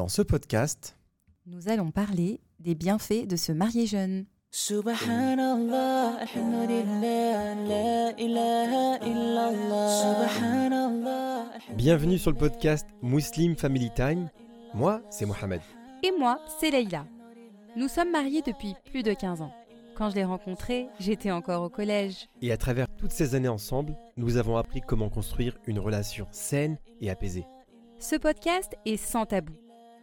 [0.00, 0.96] Dans ce podcast,
[1.44, 4.24] nous allons parler des bienfaits de se marier jeune.
[4.50, 10.30] Subhanallah, alhamdulillah, la ilaha illallah.
[10.30, 11.44] Subhanallah.
[11.76, 14.30] bienvenue sur le podcast Muslim Family Time.
[14.72, 15.60] Moi, c'est Mohamed.
[16.02, 17.04] Et moi, c'est Leïla.
[17.76, 19.52] Nous sommes mariés depuis plus de 15 ans.
[19.96, 22.30] Quand je l'ai rencontré, j'étais encore au collège.
[22.40, 26.78] Et à travers toutes ces années ensemble, nous avons appris comment construire une relation saine
[27.02, 27.44] et apaisée.
[27.98, 29.52] Ce podcast est sans tabou.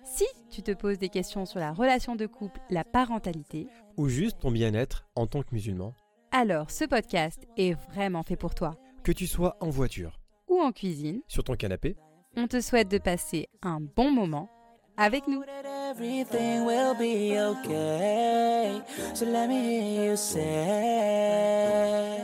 [0.09, 4.39] Si tu te poses des questions sur la relation de couple, la parentalité, Ou juste
[4.39, 5.93] ton bien-être en tant que musulman.
[6.31, 8.75] alors ce podcast est vraiment fait pour toi.
[9.03, 11.97] Que tu sois en voiture, Ou en cuisine, sur ton canapé,
[12.37, 14.49] on te souhaite de passer un bon moment
[14.95, 15.43] avec nous.
[15.43, 18.81] That everything will be okay.
[19.13, 22.17] So let me hear you say.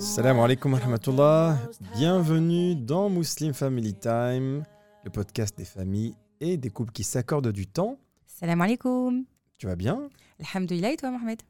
[0.00, 1.58] Salam alaikum wa rahmatullah.
[1.96, 4.62] Bienvenue dans Muslim Family Time,
[5.04, 7.98] le podcast des familles et des couples qui s'accordent du temps.
[8.26, 9.24] Salam alaikum.
[9.58, 10.08] Tu vas bien?
[10.40, 11.40] Alhamdulillah et toi Mohamed?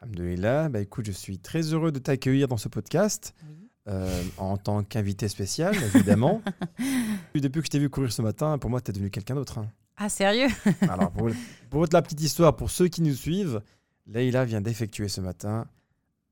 [0.00, 0.68] Alhamdulillah.
[0.68, 3.34] Bah écoute, je suis très heureux de t'accueillir dans ce podcast
[3.88, 6.42] euh, en tant qu'invité spécial, évidemment.
[7.34, 9.58] Depuis que je t'ai vu courir ce matin, pour moi, tu es devenu quelqu'un d'autre.
[9.58, 9.68] hein.
[9.96, 10.48] Ah sérieux?
[10.82, 11.30] Alors, pour,
[11.70, 13.62] pour la petite histoire, pour ceux qui nous suivent,
[14.06, 15.66] Leïla vient d'effectuer ce matin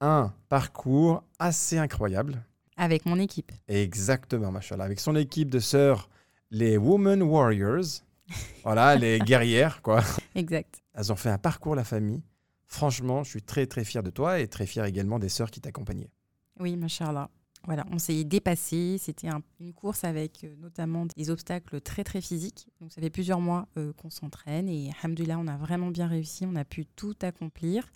[0.01, 2.43] un parcours assez incroyable.
[2.77, 3.53] Avec mon équipe.
[3.69, 4.83] Exactement, machallah.
[4.85, 6.09] Avec son équipe de sœurs,
[6.53, 8.03] les Women Warriors.
[8.63, 10.03] Voilà, les guerrières, quoi.
[10.37, 10.81] Exact.
[10.95, 12.23] Elles ont fait un parcours, la famille.
[12.67, 15.61] Franchement, je suis très, très fier de toi et très fier également des sœurs qui
[15.61, 16.11] t'accompagnaient.
[16.61, 17.29] Oui, machallah.
[17.65, 18.97] Voilà, on s'est dépassé.
[18.99, 22.69] C'était un- une course avec euh, notamment des obstacles très très physiques.
[22.81, 26.45] Donc ça fait plusieurs mois euh, qu'on s'entraîne et alhamdoulilah, on a vraiment bien réussi.
[26.47, 27.93] On a pu tout accomplir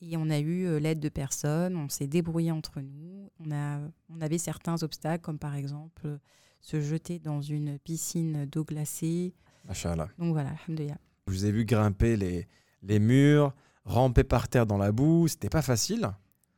[0.00, 1.76] et on a eu euh, l'aide de personnes.
[1.76, 3.30] On s'est débrouillé entre nous.
[3.44, 6.18] On, a, on avait certains obstacles comme par exemple
[6.66, 9.34] se jeter dans une piscine d'eau glacée.
[9.68, 10.08] Machallah.
[10.18, 10.96] Donc voilà, alhamdoulilah.
[11.28, 12.48] Je vous ai vu grimper les,
[12.82, 15.28] les murs, ramper par terre dans la boue.
[15.28, 16.10] C'était pas facile.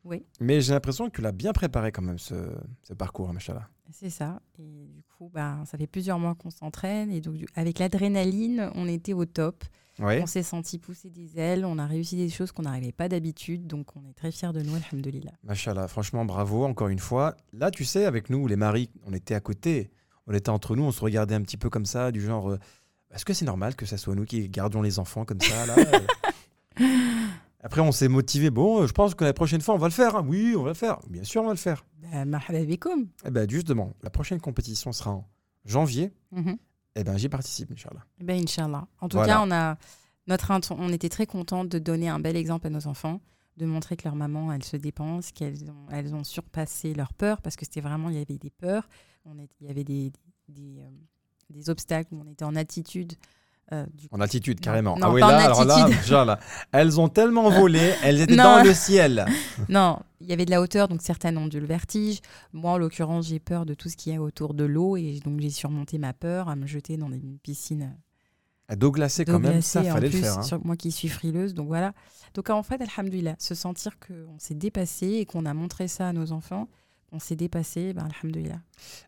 [0.04, 0.24] Oui.
[0.40, 2.34] Mais j'ai l'impression que tu l'as bien préparé quand même, ce,
[2.82, 3.68] ce parcours, machallah.
[3.92, 4.40] C'est ça.
[4.58, 8.70] Et du coup, bah, ça fait plusieurs mois qu'on s'entraîne et donc du- avec l'adrénaline,
[8.76, 9.62] on était au top.
[9.98, 10.20] Oui.
[10.22, 13.66] On s'est senti pousser des ailes, on a réussi des choses qu'on n'arrivait pas d'habitude,
[13.66, 15.32] donc on est très fiers de nous, alhamdoulilah.
[15.42, 17.36] Machallah, franchement, bravo, encore une fois.
[17.52, 19.90] Là, tu sais, avec nous, les maris, on était à côté.
[20.28, 22.58] On était entre nous, on se regardait un petit peu comme ça, du genre, euh,
[23.10, 25.74] est-ce que c'est normal que ça soit nous qui gardions les enfants comme ça là
[25.78, 26.84] euh
[27.60, 28.50] Après, on s'est motivé.
[28.50, 30.14] Bon, je pense que la prochaine fois, on va le faire.
[30.14, 30.24] hein.
[30.28, 31.00] Oui, on va le faire.
[31.08, 31.84] Bien sûr, on va le faire.
[32.02, 32.40] Bah.
[33.24, 35.28] Eh ben, justement, la prochaine compétition sera en
[35.64, 36.12] janvier.
[36.94, 38.04] Eh ben, j'y participe, Inch'Allah.
[38.20, 38.86] Eh Ben, Inch'Allah.
[39.00, 39.34] En tout Voilà.
[39.34, 39.76] cas, on, a
[40.28, 43.20] notre on était très contents de donner un bel exemple à nos enfants,
[43.56, 47.42] de montrer que leur maman, elle se dépense, qu'elles ont, elles ont surpassé leurs peurs,
[47.42, 48.88] parce que c'était vraiment, il y avait des peurs,
[49.28, 50.12] on est- il y avait des,
[50.48, 50.88] des, euh,
[51.50, 53.14] des obstacles où on était en attitude.
[53.72, 54.96] euh, du En altitude, Non, carrément.
[54.96, 55.64] non, ah oui, là, alors
[56.24, 56.38] là,
[56.72, 58.44] elles ont tellement volé, elles étaient Non.
[58.58, 59.26] dans le ciel.
[59.68, 62.20] Non, il y avait de la hauteur, donc certaines ont eu le vertige.
[62.54, 65.40] Moi, en l'occurrence, j'ai peur de tout ce qui est autour de l'eau, et donc
[65.40, 67.94] j'ai surmonté ma peur à me jeter dans une piscine
[68.68, 70.38] À dos glacé, d'eau quand même, glacée, ça, fallait le faire.
[70.38, 70.42] hein.
[70.42, 71.92] sur- moi qui suis frileuse, donc voilà.
[72.32, 76.12] Donc en fait, alhamdoulilah, se sentir qu'on s'est dépassé et qu'on a montré ça à
[76.14, 76.68] nos enfants,
[77.10, 78.60] qu'on s'est dépassé, ben, alhamdoulilah.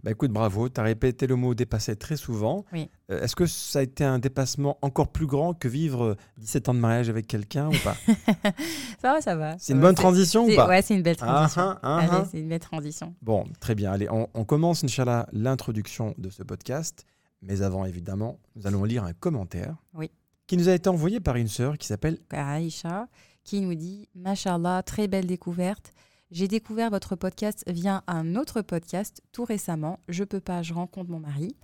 [0.02, 2.64] Bah écoute, bravo, tu as répété le mot dépasser très souvent.
[2.72, 2.88] Oui.
[3.10, 6.70] Euh, Est-ce que ça a été un dépassement encore plus grand que vivre euh, 17
[6.70, 7.94] ans de mariage avec quelqu'un ou pas?
[9.02, 9.56] Ça va, ça va.
[9.58, 10.66] C'est une bonne transition ou pas?
[10.68, 11.62] Ouais, c'est une belle Ah, transition.
[11.62, 12.28] ah, ah, Allez, ah.
[12.30, 13.14] c'est une belle transition.
[13.22, 13.92] Bon, très bien.
[13.92, 17.04] Allez, on, on commence, Inch'Allah, l'introduction de ce podcast.
[17.42, 20.10] Mais avant, évidemment, nous allons lire un commentaire Oui.
[20.46, 23.08] qui nous a été envoyé par une sœur qui s'appelle Aïcha,
[23.44, 25.92] qui nous dit Mashallah, très belle découverte.
[26.30, 29.98] J'ai découvert votre podcast via un autre podcast tout récemment.
[30.08, 31.56] Je peux pas, je rencontre mon mari.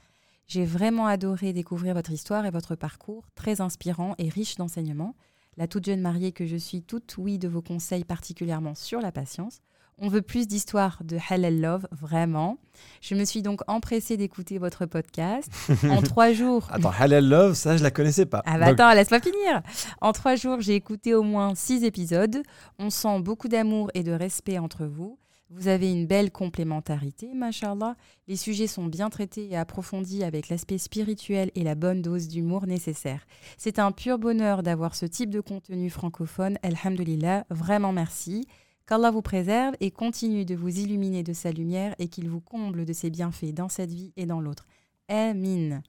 [0.48, 5.14] J'ai vraiment adoré découvrir votre histoire et votre parcours, très inspirant et riche d'enseignements.
[5.56, 9.12] La toute jeune mariée que je suis, toute oui de vos conseils, particulièrement sur la
[9.12, 9.60] patience.
[9.98, 12.58] On veut plus d'histoires de Halal Love, vraiment.
[13.00, 15.50] Je me suis donc empressée d'écouter votre podcast.
[15.88, 18.42] En trois jours, Attends, Halal Love, ça, je la connaissais pas.
[18.44, 19.62] ah bah Donc, attends, laisse-moi finir.
[20.02, 22.42] En trois jours, j'ai écouté au moins six épisodes.
[22.78, 25.18] On sent beaucoup d'amour et de respect entre vous.
[25.48, 27.94] Vous avez une belle complémentarité, machallah.
[28.28, 32.66] Les sujets sont bien traités et approfondis avec l'aspect spirituel et la bonne dose d'humour
[32.66, 33.24] nécessaire.
[33.56, 36.58] C'est un pur bonheur d'avoir ce type de contenu francophone.
[36.62, 38.46] Alhamdulillah, vraiment merci.
[38.86, 42.84] Qu'Allah vous préserve et continue de vous illuminer de sa lumière et qu'il vous comble
[42.84, 44.66] de ses bienfaits dans cette vie et dans l'autre.
[45.08, 45.82] Amin.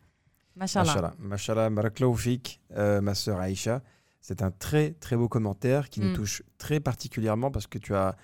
[0.56, 1.14] Mashallah.
[1.20, 1.70] Mashallah,
[2.16, 3.84] fik, euh, ma sœur Aïcha.
[4.20, 6.14] C'est un très très beau commentaire qui nous Mm.
[6.16, 8.16] touche très particulièrement parce que tu as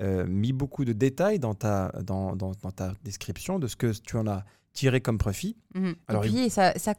[0.00, 3.92] euh, mis beaucoup de détails dans ta, dans, dans- dans ta description de ce que
[4.00, 4.42] tu en as
[4.72, 5.54] tiré comme profit.
[5.74, 5.94] Mhm.
[6.08, 6.94] Alors, et puis, ça, ça,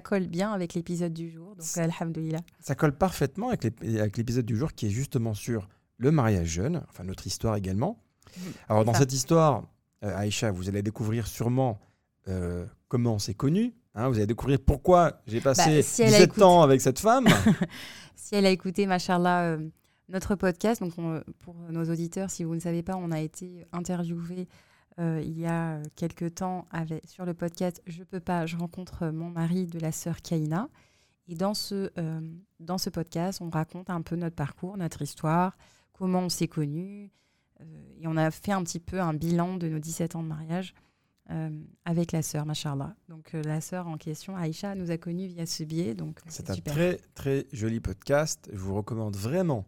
[0.00, 1.56] colle bien avec l'épisode du jour.
[1.56, 2.38] Donc, alhamdoulilah.
[2.60, 5.68] Ça colle parfaitement avec l'épisode du jour qui est justement sur
[5.98, 7.98] le mariage jeune, enfin notre histoire également.
[8.36, 8.42] Mhm.
[8.68, 9.00] Alors dans ça.
[9.00, 9.64] cette histoire,
[10.04, 11.78] euh, Aïcha, vous allez découvrir sûrement
[12.28, 13.72] euh, comment on s'est connus.
[13.94, 16.80] hein, vous allez découvrir pourquoi j'ai passé Bah, si elle a 17 écouté- ans avec
[16.80, 17.26] cette femme.
[18.14, 19.68] Si elle a écouté, machallah, euh,
[20.08, 23.64] notre podcast, donc on- pour nos auditeurs, si vous ne savez pas, on a été
[23.72, 24.48] interviewé
[24.98, 29.06] euh, il y a quelques temps avec, sur le podcast Je peux pas, je rencontre
[29.08, 30.68] mon mari de la sœur Kaina.
[31.28, 32.20] Et dans ce, euh,
[32.60, 35.56] dans ce podcast, on raconte un peu notre parcours, notre histoire,
[35.98, 37.10] comment on s'est connus.
[37.60, 37.64] euh,
[38.00, 40.74] et on a fait un petit peu un bilan de nos 17 ans de mariage
[41.30, 41.50] euh,
[41.84, 42.94] avec la sœur, machallah.
[43.08, 45.94] Donc euh, la sœur en question, Aïcha, nous a connus via ce biais.
[45.94, 46.72] Donc C'est un super.
[46.74, 48.48] très très joli podcast.
[48.52, 49.64] Je vous recommande vraiment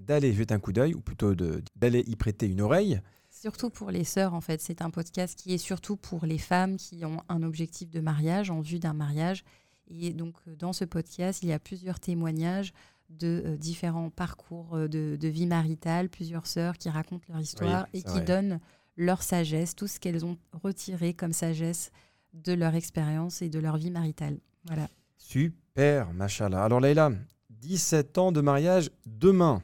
[0.00, 3.00] d'aller jeter un coup d'œil, ou plutôt d'aller y prêter une oreille.
[3.30, 4.60] Surtout pour les sœurs, en fait.
[4.60, 8.50] C'est un podcast qui est surtout pour les femmes qui ont un objectif de mariage,
[8.50, 9.44] en vue d'un mariage.
[9.88, 12.72] Et donc, dans ce podcast, il y a plusieurs témoignages
[13.10, 17.86] de euh, différents parcours euh, de, de vie maritale, plusieurs sœurs qui racontent leur histoire
[17.92, 18.24] Oui, et qui vrai.
[18.24, 18.60] donnent
[18.96, 21.90] leur sagesse, tout ce qu'elles ont retiré comme sagesse
[22.34, 24.38] de leur expérience et de leur vie maritale.
[24.66, 24.88] Voilà.
[25.16, 26.64] Super, machallah.
[26.64, 27.10] Alors Leïla,
[27.50, 29.62] 17 ans de mariage demain.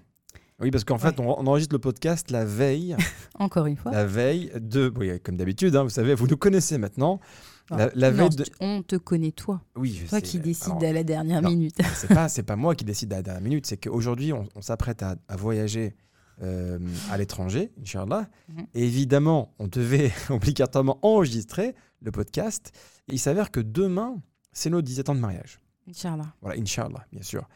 [0.61, 2.97] Oui, parce qu'en fait, on, on enregistre le podcast la veille,
[3.39, 3.93] Encore une fois.
[3.93, 7.21] la veille de, oui, comme d'habitude, hein, vous savez, vous nous connaissez maintenant.
[7.69, 9.61] La, la Non, veille de, On te connaît, toi.
[9.77, 10.23] oui, je Toi sais.
[10.23, 11.51] qui décides Alors, à la dernière non.
[11.51, 11.77] minute.
[11.95, 14.63] c'est pas c'est pas moi qui décide à la dernière minute c'est qu'aujourd'hui on, on
[14.63, 15.97] s'apprête à, à voyager
[16.43, 16.79] euh,
[17.11, 18.67] à l'étranger Inch'Allah Mhm.
[18.75, 22.71] et évidemment on devait obligatoirement enregistrer le podcast
[23.09, 24.23] et il s'avère que demain
[24.53, 25.59] c'est nos 17 ans de mariage
[25.89, 26.33] Inch'Allah.
[26.43, 27.49] voilà Inch'Allah bien sûr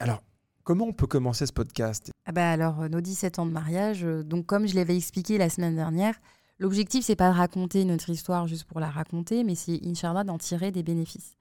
[0.00, 0.22] alors
[0.66, 2.10] comment on peut commencer ce podcast?
[2.26, 5.38] Ah bah alors, euh, nos 17 ans de mariage, euh, donc comme je l'avais expliqué
[5.38, 6.20] la semaine dernière,
[6.58, 10.38] l'objectif, c'est pas de raconter notre histoire juste pour la raconter, mais c'est, Inch'Allah, d'en
[10.38, 11.36] tirer des bénéfices.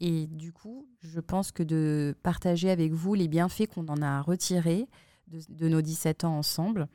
[0.00, 4.20] Et du coup, je pense que de partager avec vous les bienfaits qu'on en a
[4.20, 4.86] retirés
[5.28, 6.88] de, de nos 17 ans ensemble,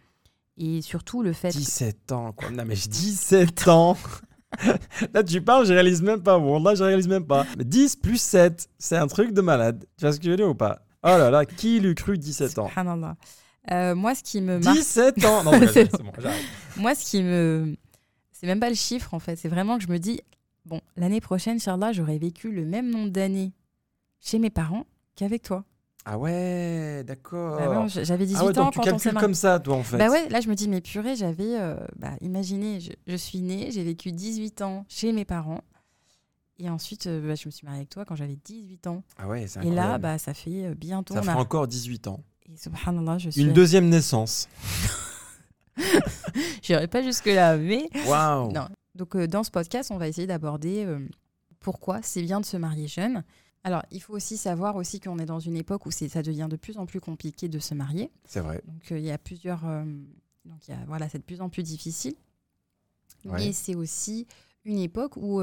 [0.58, 1.50] et surtout le fait...
[1.50, 3.98] 17 ans quoi non mais je 17 ans
[5.16, 6.38] Là, tu parles, je réalise même pas.
[6.38, 7.44] Bon, là, je réalise même pas.
[7.58, 9.84] Mais 10 plus 7, c'est un truc de malade.
[9.98, 10.84] Tu vois ce que je veux dire ou pas?
[11.04, 12.68] Oh là là, qui l'eût cru 17 ans?
[12.70, 13.16] Subhanallah.
[13.72, 14.78] Euh, moi, ce qui me marque...
[14.78, 16.42] 17 ans Non, mais C'est bon, j'arrête.
[16.78, 17.76] Moi, ce qui me.
[18.32, 19.36] C'est même pas le chiffre, en fait.
[19.36, 20.20] C'est vraiment que je me dis,
[20.66, 23.54] bon, l'année prochaine, Charlotte, j'aurais vécu le même nombre d'années
[24.20, 24.86] chez mes parents
[25.16, 25.64] qu'avec toi.
[26.06, 27.58] Ah ouais, d'accord.
[27.58, 29.84] Bah ouais, J'avais 18 ah ouais, ans donc tu quand calcules comme ça, toi, en
[29.84, 29.98] fait.
[29.98, 31.58] Bah ouais, là, je me dis, mais purée, j'avais.
[31.58, 35.62] euh, bah, imaginez, je, je suis née, j'ai vécu 18 ans chez mes parents.
[36.60, 39.04] Et ensuite, euh, bah, je me suis mariée avec toi quand j'avais 18 ans.
[39.18, 40.02] Ah ouais, c'est Et là, incroyable.
[40.04, 41.14] bah, ça fait euh, bientôt.
[41.16, 42.24] ça a- encore 18 ans.
[42.52, 43.42] Et subhanallah, je suis.
[43.42, 44.48] Une deuxième naissance.
[46.62, 47.90] J'irai pas jusque-là, mais.
[48.08, 48.68] Waouh Non.
[48.96, 50.86] Donc, euh, dans ce podcast, on va essayer d'aborder
[51.60, 53.24] pourquoi c'est bien de se marier jeune.
[53.64, 56.58] Alors, il faut aussi savoir aussi qu'on est dans une époque où ça devient de
[56.58, 58.12] plus en plus compliqué de se marier.
[58.26, 58.62] C'est vrai.
[58.68, 59.62] Donc, il y a plusieurs.
[60.46, 62.14] donc, y a, voilà, c'est de plus en plus difficile.
[63.26, 63.40] Ouais.
[63.40, 64.28] Mais c'est aussi
[64.66, 65.42] une époque où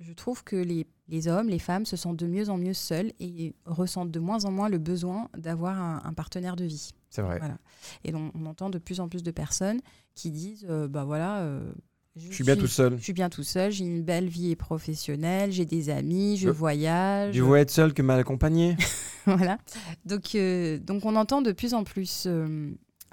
[0.00, 3.12] je trouve que les, les hommes, les femmes se sentent de mieux en mieux seuls
[3.20, 6.92] et ressentent de moins en moins le besoin d'avoir un, un partenaire de vie.
[7.10, 7.38] C'est vrai.
[7.38, 7.58] Voilà.
[8.04, 9.80] Et donc, on entend de plus en plus de personnes
[10.14, 11.38] qui disent euh, bah voilà.
[11.40, 11.72] euh,
[12.16, 12.96] Je suis bien tout seul.
[12.98, 16.52] je suis bien tout seul, j'ai une belle vie professionnelle, j'ai des amis, je Je-
[16.52, 17.34] voyage.
[17.34, 18.76] Je veux être seul que mal accompagné.
[19.26, 19.58] voilà.
[20.04, 22.24] Donc, euh, donc on entend de plus en plus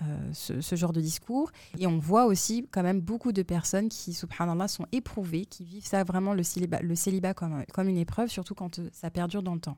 [0.02, 1.52] euh, euh, ce, ce genre de discours.
[1.78, 5.86] Et on voit aussi quand même beaucoup de personnes qui, subhanallah, sont éprouvées, qui vivent
[5.86, 9.44] ça vraiment, le célibat, le célibat comme, comme une épreuve, surtout quand euh, ça perdure
[9.44, 9.78] dans le temps.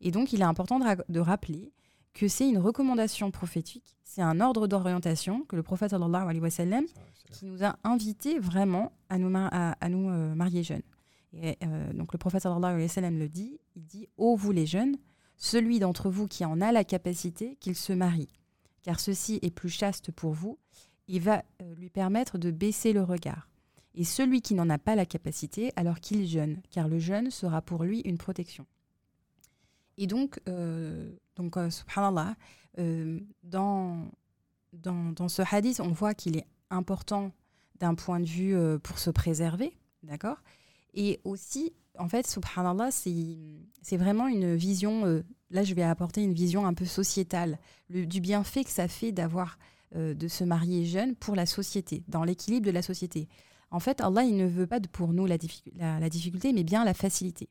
[0.00, 1.72] Et donc il est important de, ra- de rappeler
[2.12, 6.50] que c'est une recommandation prophétique, c'est un ordre d'orientation que le prophète sallallahu alayhi wa
[6.50, 6.84] sallam
[7.32, 10.82] qui nous a invités vraiment à nous, mar- à, à nous euh, marier jeunes.
[11.32, 14.52] Et, euh, donc le prophète sallallahu alayhi wa sallam le dit, il dit «Ô vous
[14.52, 14.96] les jeunes,
[15.36, 18.28] celui d'entre vous qui en a la capacité, qu'il se marie,
[18.84, 20.58] car ceci est plus chaste pour vous,
[21.08, 23.48] il va euh, lui permettre de baisser le regard.
[23.94, 27.60] Et celui qui n'en a pas la capacité, alors qu'il jeûne, car le jeûne sera
[27.62, 28.66] pour lui une protection.»
[29.96, 32.36] Et donc, euh, donc euh, subhanallah,
[33.44, 34.10] dans,
[34.72, 37.30] dans, dans ce hadith, on voit qu'il est important
[37.78, 40.38] d'un point de vue pour se préserver, d'accord?
[40.92, 46.32] Et aussi, en fait, subhanallah, c'est vraiment une vision, euh, là je vais apporter une
[46.34, 47.58] vision un peu sociétale,
[47.88, 49.58] le- du bienfait que ça fait d'avoir,
[49.94, 53.28] euh, de se marier jeune pour la société, dans l'équilibre de la société.
[53.70, 55.36] En fait, Allah, il ne veut pas pour nous la-
[56.00, 57.48] la difficulté, mais bien la facilité.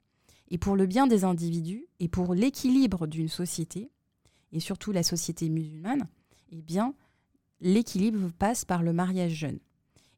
[0.49, 3.89] Et pour le bien des individus et pour l'équilibre d'une société,
[4.51, 6.07] et surtout la société musulmane,
[6.51, 6.93] eh bien,
[7.61, 9.59] l'équilibre passe par le mariage jeune.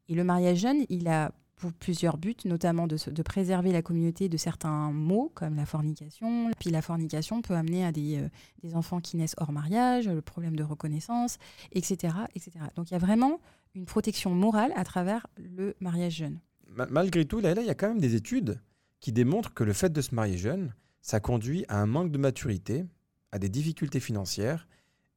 [0.08, 3.82] Et le mariage jeune, il a pour plusieurs buts, notamment de, se- de préserver la
[3.82, 6.50] communauté de certains maux, comme la fornication.
[6.60, 8.18] Puis la fornication peut amener à des,
[8.64, 11.38] euh, enfants qui naissent hors mariage, le problème de reconnaissance,
[11.72, 12.52] etc., etc.
[12.74, 13.40] Donc il y a vraiment
[13.74, 16.38] une protection morale à travers le mariage jeune.
[16.68, 18.60] Ma- malgré tout, là, il y a quand même des études
[19.00, 22.18] qui démontrent que le fait de se marier jeune, ça conduit à un manque de
[22.18, 22.84] maturité,
[23.32, 24.66] à des difficultés financières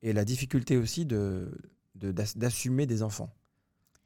[0.03, 1.51] et la difficulté aussi de,
[1.95, 3.33] de- d'assumer des enfants.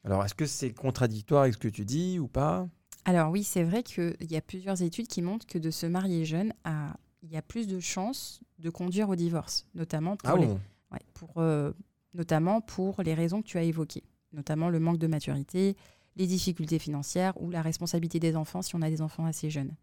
[0.04, 2.68] Alors, est-ce que c'est contradictoire avec ce que tu dis ou pas?
[3.06, 6.26] Alors oui, c'est vrai qu'il y a plusieurs études qui montrent que de se marier
[6.26, 10.38] jeune, a- il y a plus de chances de conduire au divorce, notamment pour, Ah
[10.38, 10.60] les, bon?
[10.92, 11.72] Ouais, pour, euh,
[12.14, 15.76] notamment pour les raisons que tu as évoquées, notamment le manque de maturité,
[16.16, 19.74] les difficultés financières ou la responsabilité des enfants si on a des enfants assez jeunes.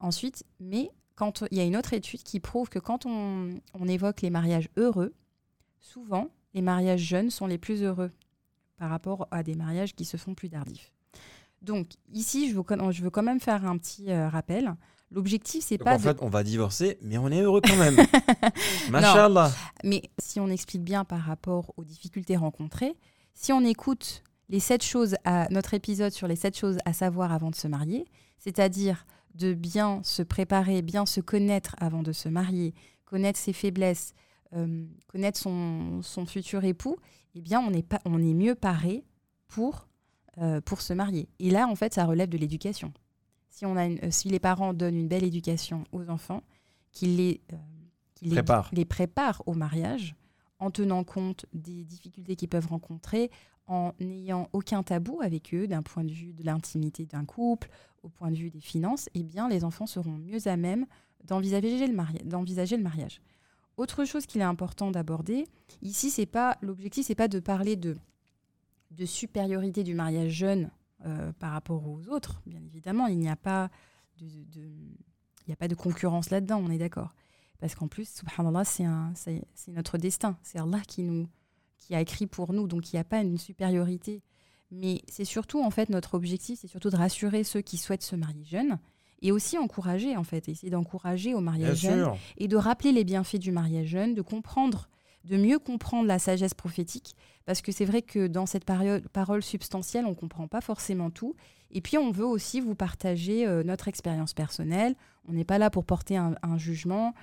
[0.00, 3.88] Ensuite, mais quand il y a une autre étude qui prouve que quand on, on
[3.88, 5.14] évoque les mariages heureux,
[5.80, 8.10] souvent les mariages jeunes sont les plus heureux
[8.84, 10.92] par rapport à des mariages qui se font plus tardifs.
[11.62, 14.74] Donc ici, je veux, quand- je veux quand même faire un petit euh, rappel.
[15.10, 17.96] L'objectif, c'est pas en de- fait, on va divorcer, mais on est heureux quand même.
[18.90, 19.50] Machallah.
[19.84, 22.94] Mais si on explique bien par rapport aux difficultés rencontrées,
[23.32, 27.32] si on écoute les sept choses à notre épisode sur les sept choses à savoir
[27.32, 28.04] avant de se marier,
[28.38, 32.74] c'est-à-dire de bien se préparer, bien se connaître avant de se marier,
[33.06, 34.12] connaître ses faiblesses,
[34.52, 36.96] euh, connaître son, son futur époux,
[37.34, 39.04] eh bien on est, pas, on est mieux paré
[39.48, 39.88] pour,
[40.38, 41.28] euh, pour se marier.
[41.38, 42.92] Et là, en fait, ça relève de l'éducation.
[43.50, 46.42] Si, on a une- euh, si les parents donnent une belle éducation aux enfants,
[46.92, 47.56] qu'ils les, euh,
[48.22, 48.70] les Prépare.
[48.72, 50.14] les prépare au mariage
[50.60, 53.30] en tenant compte des difficultés qu'ils peuvent rencontrer,
[53.66, 57.70] en n'ayant aucun tabou avec eux d'un point de vue de l'intimité d'un couple,
[58.02, 60.86] au point de vue des finances, eh bien les enfants seront mieux à même
[61.24, 63.20] d'envisager le, mari- le mariage.
[63.76, 65.46] Autre chose qu'il est important d'aborder,
[65.82, 67.96] ici c'est pas l'objectif, c'est pas de parler de,
[68.92, 70.70] de supériorité du mariage jeune
[71.06, 73.70] euh, par rapport aux autres, bien évidemment, il n'y a pas
[74.18, 74.26] de,
[74.60, 77.12] il n'y a pas de concurrence là-dedans, on est d'accord.
[77.58, 80.36] Parce qu'en plus, subhanallah, c'est un- c'est notre destin.
[80.42, 81.28] C'est Allah qui, nous,
[81.78, 82.66] qui a écrit pour nous.
[82.66, 84.22] Donc, il n'y a pas une supériorité.
[84.70, 88.16] Mais c'est surtout, en fait, notre objectif, c'est surtout de rassurer ceux qui souhaitent se
[88.16, 88.78] marier jeunes
[89.24, 92.16] et aussi encourager, en fait, essayer d'encourager au Bien mariage jeune sûr.
[92.36, 94.88] et de rappeler les bienfaits du mariage jeune, de comprendre,
[95.24, 97.16] de mieux comprendre la sagesse prophétique,
[97.46, 101.10] parce que c'est vrai que dans cette période, parole substantielle, on ne comprend pas forcément
[101.10, 101.34] tout.
[101.72, 104.94] Et puis, on veut aussi vous partager euh, notre expérience personnelle.
[105.26, 107.14] On n'est pas là pour porter un, un jugement.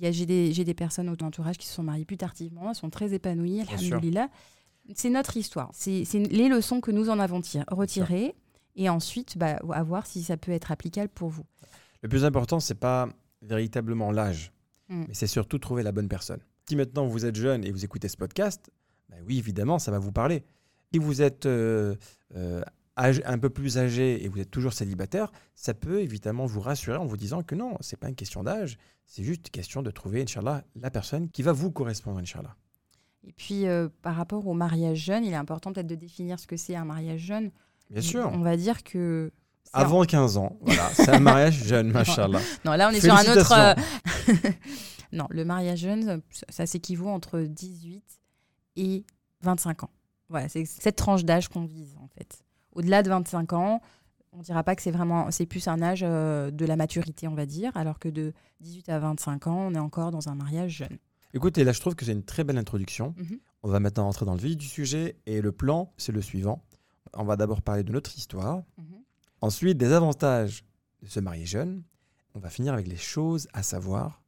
[0.00, 3.12] J'ai des, des personnes au entourage qui se sont mariées plus tardivement, elles sont très
[3.12, 4.28] épanouies, alhamdoulilah.
[4.94, 5.70] C'est notre histoire.
[5.72, 8.34] C'est les leçons que nous en avons tir- retirées.
[8.76, 11.44] Et ensuite, bah, à voir si ça peut être applicable pour vous.
[12.02, 13.08] Le plus important, c'est pas
[13.42, 14.52] véritablement l'âge,
[14.88, 15.04] Mm.
[15.08, 16.40] mais c'est surtout trouver la bonne personne.
[16.68, 18.70] Si maintenant vous êtes jeune et vous écoutez ce podcast,
[19.08, 20.44] bah oui, évidemment, ça va vous parler.
[20.92, 21.94] Si vous êtes euh,
[22.36, 22.62] euh,
[22.98, 26.96] âge- un peu plus âgé et vous êtes toujours célibataire, ça peut évidemment vous rassurer
[26.96, 29.90] en vous disant que non, c'est pas une question d'âge, c'est juste une question de
[29.90, 32.56] trouver, Inch'Allah, la personne qui va vous correspondre, Inch'Allah.
[33.24, 36.46] Et puis, euh, par rapport au mariage jeune, il est important peut-être de définir ce
[36.46, 37.50] que c'est un mariage jeune.
[37.90, 38.30] Bien sûr.
[38.32, 39.32] On va dire que.
[39.72, 42.40] un- Avant 15 ans, voilà, c'est un mariage jeune, Machallah.
[42.64, 43.52] Non, là, on est sur un autre.
[43.52, 43.74] Euh,
[45.12, 48.02] non, le mariage jeune, ça, ça s'équivaut entre 18
[48.76, 49.04] et
[49.42, 49.90] 25 ans.
[50.28, 52.42] Voilà, c'est cette tranche d'âge qu'on vise, en fait.
[52.72, 53.80] Au-delà de 25 ans,
[54.32, 55.30] on dira pas que c'est vraiment.
[55.32, 58.88] C'est plus un âge euh, de la maturité, on va dire, alors que de 18
[58.90, 60.98] à 25 ans, on est encore dans un mariage jeune.
[61.34, 63.14] Écoutez, là, je trouve que c'est une très belle introduction.
[63.16, 63.38] Mhm.
[63.62, 66.62] On va maintenant entrer dans le vif du sujet et le plan, c'est le suivant.
[67.14, 68.84] On va d'abord parler de notre histoire, Mhm.
[69.40, 70.64] ensuite des avantages
[71.02, 71.82] de se marier jeune.
[72.34, 74.22] On va finir avec les choses à savoir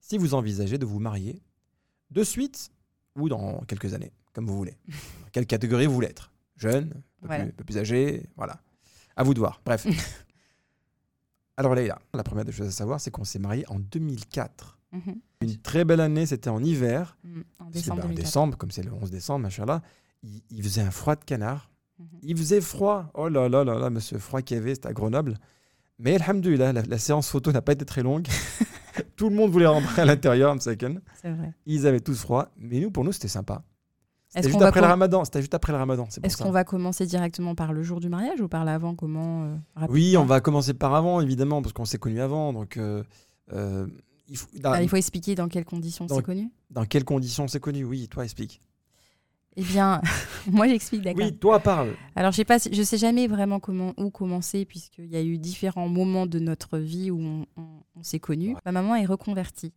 [0.00, 1.40] si vous envisagez de vous marier
[2.10, 2.70] de suite
[3.16, 4.76] ou dans quelques années, comme vous voulez.
[5.24, 6.32] Dans quelle catégorie vous voulez être?
[6.56, 8.60] Jeune, un peu, plus, un peu plus âgé, voilà.
[9.16, 9.60] À vous de voir.
[9.64, 9.86] Bref.
[11.56, 14.78] Alors Leïla, la première des choses à savoir, c'est qu'on s'est marié en 2004.
[14.92, 15.20] Mhm.
[15.42, 17.16] Une très belle année, c'était en hiver.
[17.22, 17.44] Mhm.
[17.60, 18.24] En décembre bah, en 2004.
[18.26, 19.82] décembre, comme c'est le 11 décembre, machallah,
[20.22, 21.70] il, il faisait un froid de canard.
[21.98, 22.06] Mhm.
[22.22, 23.10] Il faisait froid.
[23.14, 25.38] Oh là là là là, ce froid qu'il y avait, c'était à Grenoble.
[25.98, 28.26] Mais alhamdoulilah, la, la séance photo n'a pas été très longue.
[29.16, 31.00] Tout le monde voulait rentrer à l'intérieur, second.
[31.22, 31.52] C'est vrai.
[31.66, 32.48] Ils avaient tous froid.
[32.56, 33.62] Mais nous, pour nous, c'était sympa.
[34.28, 35.24] C'était juste après le ramadan.
[35.24, 36.06] C'était juste après le ramadan.
[36.10, 39.44] c'est Est-ce qu'on va commencer directement par le jour du mariage ou par l'avant Comment
[39.44, 42.52] euh, Oui, on va commencer par avant, évidemment, parce qu'on s'est connus avant.
[42.52, 43.04] Donc, euh,
[43.52, 43.86] euh,
[44.28, 46.50] il faut- Ah, il faut expliquer dans quelles conditions c'est connu.
[46.70, 48.60] dans quelles conditions on s'est connus Oui, toi, explique.
[49.56, 50.00] Eh bien,
[50.50, 51.26] moi j'explique, d'accord.
[51.26, 51.94] Oui, toi, parle.
[52.16, 55.38] Alors, je sais pas, je sais jamais vraiment comment où commencer puisqu'il y a eu
[55.38, 58.56] différents moments de notre vie où on, on- on s'est connus.
[58.64, 59.72] Ma maman est reconvertie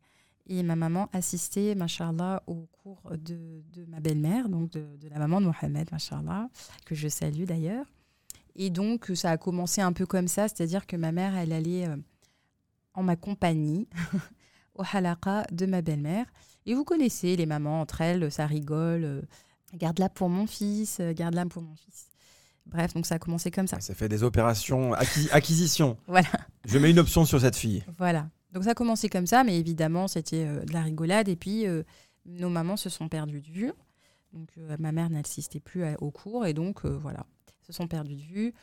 [0.48, 5.20] Et ma maman assistait, machallah, au cours de, de ma belle-mère, donc de, de la
[5.20, 6.50] maman de Mohamed, machallah,
[6.86, 7.86] que je salue d'ailleurs.
[8.56, 11.88] Et donc, ça a commencé un peu comme ça, c'est-à-dire que ma mère, elle allait
[11.88, 11.98] euh,
[12.96, 13.88] en ma compagnie
[14.76, 16.26] au halaqa de ma belle-mère.
[16.66, 19.04] Et vous connaissez les mamans entre elles, ça rigole.
[19.04, 19.22] euh,
[19.76, 22.08] garde-la pour mon fils, euh, garde-la pour mon fils.
[22.66, 23.80] Bref, donc ça a commencé comme ça.
[23.80, 25.98] Ça fait des opérations acquis- acquisition.
[26.08, 26.28] Voilà.
[26.66, 27.84] Je mets une option sur cette fille.
[27.98, 28.30] Voilà.
[28.52, 31.30] Donc ça a commencé comme ça, mais évidemment, c'était euh, de la rigolade.
[31.30, 31.84] Et puis, euh,
[32.26, 33.72] nos mamans se sont perdues de vue.
[34.34, 36.46] Donc, euh, ma mère n'assistait plus à- au cours.
[36.46, 37.26] Et donc, voilà,
[37.66, 38.54] se sont perdues de vue.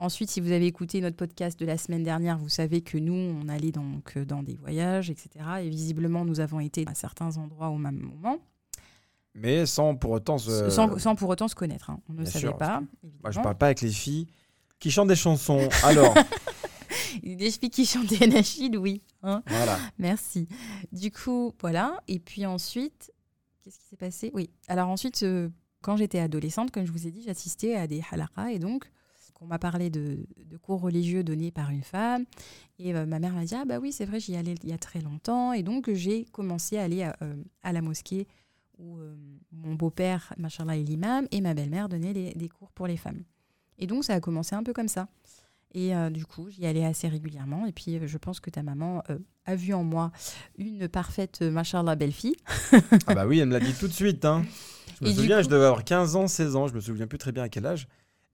[0.00, 3.12] Ensuite, si vous avez écouté notre podcast de la semaine dernière, vous savez que nous,
[3.14, 5.28] on allait donc dans des voyages, etc.
[5.62, 8.38] Et visiblement, nous avons été à certains endroits au même moment,
[9.34, 10.70] Mais sans pour autant se.
[10.70, 11.90] sans, sans pour autant se connaître.
[11.90, 12.00] hein.
[12.08, 12.82] On ne bien savait sûr, pas.
[13.22, 14.26] Moi, je parle pas avec les filles
[14.80, 15.68] qui chantent des chansons.
[15.84, 16.14] Alors,
[17.22, 19.02] Des filles qui chantaient Nachid, oui.
[19.22, 19.42] hein.
[19.46, 19.78] voilà.
[19.98, 20.46] Merci.
[20.92, 22.00] Du coup, voilà.
[22.08, 23.12] Et puis ensuite,
[23.62, 24.30] qu'est-ce qui s'est passé?
[24.34, 24.50] Oui.
[24.68, 25.48] Alors ensuite, euh,
[25.82, 28.90] quand j'étais adolescente, comme je vous ai dit, j'assistais à des halaqas et donc
[29.40, 32.24] on m'a parlé de, de cours religieux donnés par une femme.
[32.78, 34.72] Et euh, ma mère m'a dit Ah, bah oui, c'est vrai, j'y allais il y
[34.72, 35.52] a très longtemps.
[35.52, 38.26] Et donc, j'ai commencé à aller à, euh, à la mosquée
[38.78, 39.14] où euh,
[39.52, 43.22] mon beau-père, machallah, est l'imam, et ma belle-mère donnait des, des cours pour les femmes.
[43.78, 45.08] Et donc, ça a commencé un peu comme ça.
[45.74, 47.66] Et euh, du coup, j'y allais assez régulièrement.
[47.66, 50.10] Et puis, euh, je pense que ta maman euh, a vu en moi
[50.56, 52.36] une parfaite, machallah, belle-fille.
[53.06, 54.24] Ah bah oui, elle me l'a dit tout de suite.
[54.24, 54.44] Hein.
[55.00, 57.06] Je me Et souviens, coup- je devais avoir 15 ans, 16 ans, je me souviens
[57.06, 57.86] plus très bien à quel âge.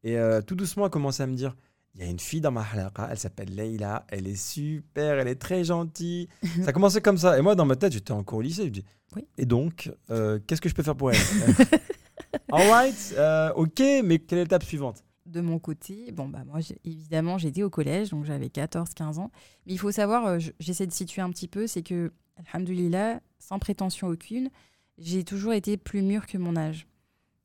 [0.04, 1.56] Et tout doucement, elle commençait à me dire
[1.94, 5.28] il y a une fille dans ma halaqa, elle s'appelle Leïla, elle est super, elle
[5.28, 6.28] est très gentille.
[6.64, 7.38] ça commençait comme ça.
[7.38, 8.64] Et moi, dans ma tête, j'étais encore au lycée.
[8.64, 8.84] Je dis
[9.14, 9.24] Oui.
[9.38, 11.18] Et donc, euh, qu'est-ce que je peux faire pour elle
[12.52, 15.04] All right, euh, ok, mais quelle est l'étape suivante?
[15.26, 19.30] De mon côté, bon, bah, moi, évidemment, j'étais au collège, donc j'avais 14-15 ans.
[19.66, 22.12] Mais il faut savoir, euh, je- j'essaie de situer un petit peu, c'est que,
[22.52, 24.50] alhamdoulilah, sans prétention aucune,
[24.98, 26.86] j'ai toujours été plus mûre que mon âge.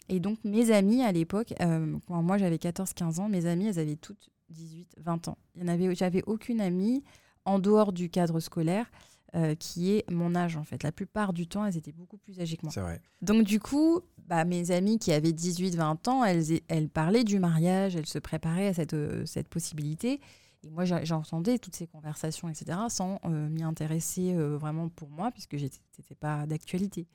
[0.09, 3.79] Et donc, mes amies à l'époque, euh, quand moi j'avais 14-15 ans, mes amies, elles
[3.79, 5.37] avaient toutes 18-20 ans.
[5.55, 7.03] Il y en avait, j'avais aucune amie
[7.45, 8.89] en dehors du cadre scolaire
[9.35, 10.83] euh, qui est mon âge, en fait.
[10.83, 12.71] La plupart du temps, elles étaient beaucoup plus âgées que moi.
[12.71, 13.01] C'est vrai.
[13.21, 17.95] Donc du coup, bah, mes amies qui avaient 18-20 ans, elles, elles parlaient du mariage,
[17.95, 20.19] elles se préparaient à cette, euh, cette possibilité.
[20.63, 25.57] Et moi, j'entendais toutes ces conversations, etc., sans euh, m'y intéresser vraiment pour moi, puisque
[25.57, 27.07] c'était pas d'actualité.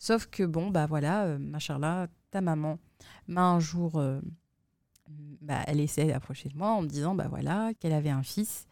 [0.00, 2.78] Sauf que bon, bah voilà, euh, machallah, ta maman
[3.28, 4.02] m'a un jour,
[5.40, 8.66] bah, elle essaie d'approcher de moi en me disant, bah voilà, qu'elle avait un fils,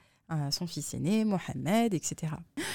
[0.50, 2.32] son fils aîné, Mohamed, etc.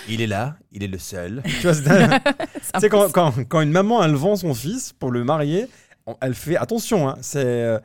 [0.10, 1.42] Il est là, il est le seul.
[1.62, 5.68] tu vois, c'est- quand, quand, quand une maman, elle vend son fils pour le marier,
[6.08, 7.44] on- elle fait attention, hein, c'est.
[7.46, 7.80] euh,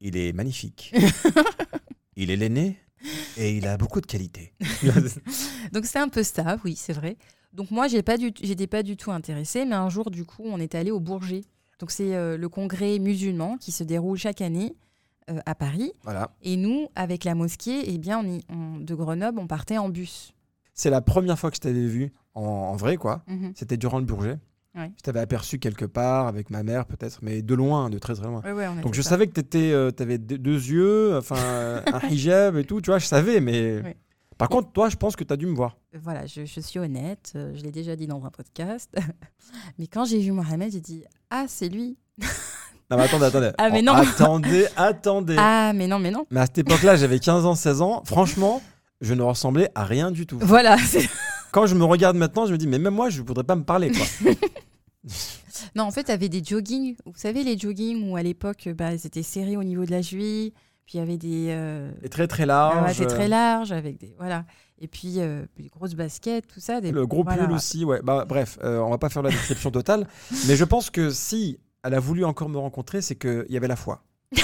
[0.00, 0.94] il est magnifique.
[2.16, 2.78] il est l'aîné
[3.36, 4.52] et il a beaucoup de qualités.
[5.72, 7.16] Donc c'est un peu ça, oui, c'est vrai.
[7.52, 10.44] Donc moi, j'ai pas du, j'étais pas du tout intéressée, mais un jour, du coup,
[10.46, 11.42] on est allé au Bourget.
[11.80, 14.74] Donc c'est euh, le congrès musulman qui se déroule chaque année
[15.28, 15.92] euh, à Paris.
[16.02, 16.30] voilà.
[16.42, 19.88] Et nous, avec la mosquée, eh bien, on y- on- de Grenoble, on partait en
[19.88, 20.32] bus.
[20.74, 23.22] C'est la première fois que je t'avais vu en, en vrai, quoi.
[23.26, 23.52] Mhm.
[23.54, 24.38] C'était durant le Bourget.
[24.76, 24.92] Ouais.
[24.96, 28.26] Je t'avais aperçu quelque part avec ma mère, peut-être, mais de loin, de très très
[28.26, 28.40] loin.
[28.42, 29.10] Ouais, ouais, on Donc je ça.
[29.10, 33.06] savais que tu avais deux yeux, enfin euh, un hijab et tout, tu vois, je
[33.06, 33.96] savais, mais.
[34.38, 35.76] Par contre, toi, je pense que tu as dû me voir.
[35.92, 38.90] Voilà, je, je suis honnête, euh, je l'ai déjà dit dans un podcast.
[39.78, 41.98] mais quand j'ai vu Mohamed, j'ai dit Ah, c'est lui.
[42.90, 43.50] Non, mais attendez, attendez.
[43.58, 43.92] Ah, mais Oh, non.
[43.94, 45.36] Attendez, attendez.
[45.38, 46.26] Ah, mais non, mais non.
[46.30, 48.02] Mais à cette époque-là, j'avais 15 ans, 16 ans.
[48.04, 48.60] Franchement,
[49.00, 50.38] je ne ressemblais à rien du tout.
[50.40, 50.76] Voilà.
[51.52, 53.56] Quand je me regarde maintenant, je me dis, mais même moi, je ne voudrais pas
[53.56, 54.32] me parler, quoi.
[55.74, 56.96] Non, en fait, tu avais des joggings.
[57.04, 60.02] Vous savez, les joggings où à l'époque, bah, ils étaient serrés au niveau de la
[60.02, 60.52] cheville.
[60.86, 61.46] Puis il y avait des.
[61.50, 64.14] euh, Et très, très ah ouais, très large avec des.
[64.18, 64.44] Voilà.
[64.80, 66.80] Et puis, euh, des grosses baskets, tout ça.
[66.80, 67.44] Des, Le gros voilà.
[67.44, 68.00] pull aussi, ouais.
[68.02, 70.06] Bah, bref, euh, on va pas faire la description totale.
[70.48, 73.68] mais je pense que si elle a voulu encore me rencontrer, c'est qu'il y avait
[73.68, 74.02] la foi.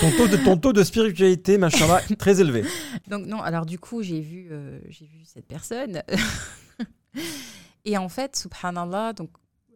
[0.00, 2.64] ton, taux de, ton taux de spiritualité, machin là, très élevé.
[3.08, 6.02] Donc, non, alors du coup, j'ai vu, euh, j'ai vu cette personne.
[7.84, 9.30] et en fait, subhanallah, donc,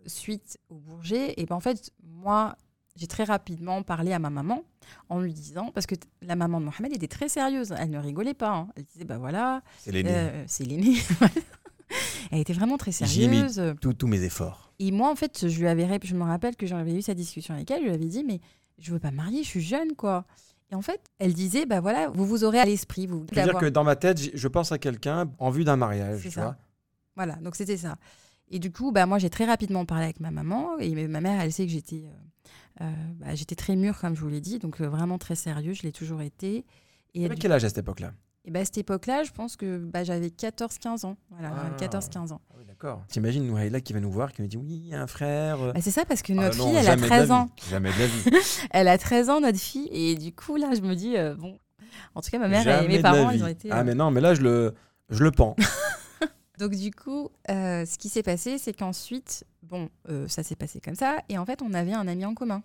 [0.07, 2.57] suite au Bourget, et ben en fait, moi,
[2.97, 4.63] j'ai très rapidement parlé à ma maman
[5.09, 8.35] en lui disant, parce que la maman de Mohamed était très sérieuse, elle ne rigolait
[8.35, 8.51] pas.
[8.55, 8.69] hein.
[8.77, 10.11] Elle disait, bah voilà, C'est l'aîné.
[10.13, 10.97] euh, c'est l'aîné.
[12.31, 13.75] elle était vraiment très J'y ai mis- sérieuse.
[13.99, 14.64] Tous mes efforts.
[14.79, 17.55] Et moi, en fait, je lui avais, je me rappelle que j'avais eu cette discussion
[17.55, 17.81] avec elle.
[17.81, 18.41] Je lui avais dit, mais
[18.79, 20.25] je veux pas me marier, je suis jeune, quoi.
[20.71, 23.19] Et en fait, elle disait, bah voilà, vous vous aurez à l'esprit, vous.
[23.19, 25.77] Je veux dire d'avoir- que dans ma tête, je pense à quelqu'un en vue d'un
[25.77, 26.23] mariage.
[26.23, 26.41] Tu ça.
[26.43, 26.57] vois.
[27.17, 27.97] Voilà, donc c'était ça.
[28.51, 30.79] Et du coup, bah moi, j'ai très rapidement parlé avec ma maman.
[30.79, 34.21] Et ma mère, elle sait que j'étais, euh, euh, bah, j'étais très mûre, comme je
[34.21, 35.75] vous l'ai dit, donc euh, vraiment très sérieux.
[35.75, 36.65] Je l'ai toujours été.
[37.15, 38.13] Et quel âge à cette époque-là?
[38.47, 41.17] Et bah, à cette époque-là, je pense que bah, j'avais 14-15 ans.
[41.31, 41.77] Voilà, Ah.
[41.79, 42.41] 14-15 ans.
[42.51, 43.03] Ah oui, d'accord.
[43.09, 45.61] T'imagines Nouhaïla qui va nous voir, qui nous dit oui, un frère.
[45.63, 45.73] euh.
[45.73, 47.27] Bah, c'est ça, parce que Ah notre non, fille, elle a jamais de la 13
[47.27, 47.33] vie.
[47.33, 47.49] ans.
[47.71, 48.25] Jamais de la vie.
[48.71, 49.89] Elle a 13 ans, notre fille.
[49.93, 51.59] Et du coup, là, je me dis, euh, bon.
[52.15, 53.71] En tout cas, ma mère et Jamais mes de la parents, ils ont été.
[53.71, 54.75] Ah, euh, mais non, mais là, je le,
[55.09, 55.57] je le pends.
[56.59, 60.81] Donc du coup, euh, ce qui s'est passé, c'est qu'ensuite, bon, euh, ça s'est passé
[60.81, 62.63] comme ça, et en fait, on avait un ami en commun,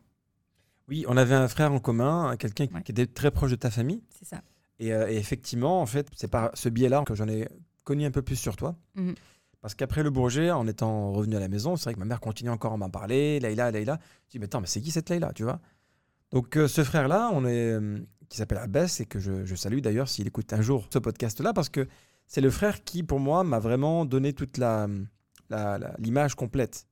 [0.88, 2.82] Oui, on avait un frère en commun, quelqu'un Ouais.
[2.84, 4.02] qui était très proche de ta famille.
[4.10, 4.42] c'est ça.
[4.80, 7.48] Et, euh, et effectivement, en fait, c'est par ce biais-là que j'en ai
[7.84, 8.76] connu un peu plus sur toi.
[8.96, 9.16] Mhm.
[9.62, 12.22] Parce qu'après le Bourget, en étant revenu à la maison, c'est vrai que ma mère
[12.22, 13.40] continue encore à m'en parler.
[13.42, 14.00] Laïla, Laïla.
[14.28, 15.60] Je dis, mais attends, mais c'est qui cette Laïla, tu vois?
[16.32, 19.80] Donc, euh, ce frère-là, on est, euh, qui s'appelle Abbas, et que je, je salue
[19.80, 21.88] d'ailleurs s'il écoute un jour ce podcast-là, parce que
[22.28, 24.88] c'est le frère qui, pour moi, m'a vraiment donné toute la,
[25.98, 26.86] l'image complète.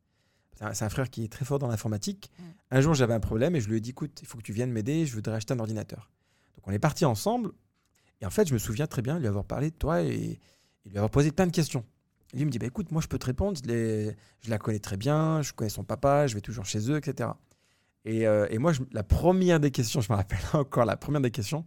[0.73, 2.31] C'est un, frère qui est très fort dans l'informatique.
[2.71, 4.51] Un jour, j'avais un problème et je lui ai dit, écoute, il faut que tu
[4.51, 6.09] viennes m'aider, je voudrais acheter un ordinateur.
[6.55, 7.51] Donc, on est partis ensemble.
[8.21, 10.39] Et en fait, je me souviens très bien lui avoir parlé de toi et,
[10.85, 11.83] et lui avoir posé plein de questions.
[12.33, 14.79] Et lui me dit, bah, écoute, moi je peux te répondre, je, je la connais
[14.79, 17.29] très bien, je connais son papa, je vais toujours chez eux, etc.
[18.05, 21.21] Et, euh, et moi, je- la première des questions, je me rappelle encore, la première
[21.21, 21.65] des questions,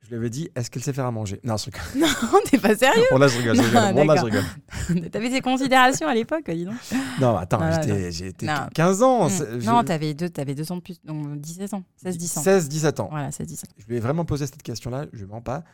[0.00, 1.40] je lui avais dit, est-ce qu'elle sait faire à manger?
[1.44, 1.80] Non, je rigole.
[1.96, 3.02] Non, t'es pas sérieux?
[3.10, 3.94] Bon, là, je rigole, Non, rigole.
[3.94, 5.10] Bon, là, je rigole.
[5.10, 6.74] T'avais ces considérations à l'époque, dis donc.
[7.20, 8.66] Non, attends, j'étais, j'étais Non.
[8.74, 9.28] 15 ans.
[9.28, 9.32] Mm.
[9.60, 12.42] je- Non, t'avais deux, t'avais deux ans de plus, donc 17 ans, 16-10 ans.
[12.42, 13.08] 16, 17 ans.
[13.10, 13.68] Voilà, 16-10 ans.
[13.78, 15.64] Je lui ai vraiment posé cette question-là, je ne mens pas.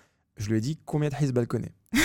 [0.40, 1.72] Je lui ai dit combien de Hizb elle connaît?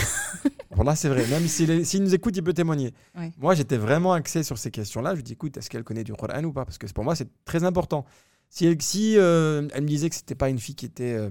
[0.76, 1.26] Bon, là, c'est vrai.
[1.28, 2.92] Même s'il s'il nous écoute, il peut témoigner.
[3.16, 3.32] Ouais.
[3.38, 5.12] Moi, j'étais vraiment axé sur ces questions-là.
[5.12, 6.66] Je lui ai dit écoute, est-ce qu'elle connaît du Coran ou pas?
[6.66, 8.04] Parce que pour moi, c'est très important.
[8.50, 11.30] Si, elle, si euh, elle me disait que c'était pas une fille qui était euh,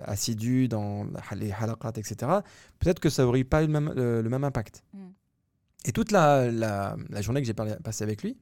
[0.00, 2.14] assidue dans les halaqat, etc.,
[2.78, 4.84] peut-être que ça aurait pas eu le même, le même impact.
[4.94, 4.98] Mm.
[5.84, 8.38] Et toute la, la, la journée que j'ai passée avec lui,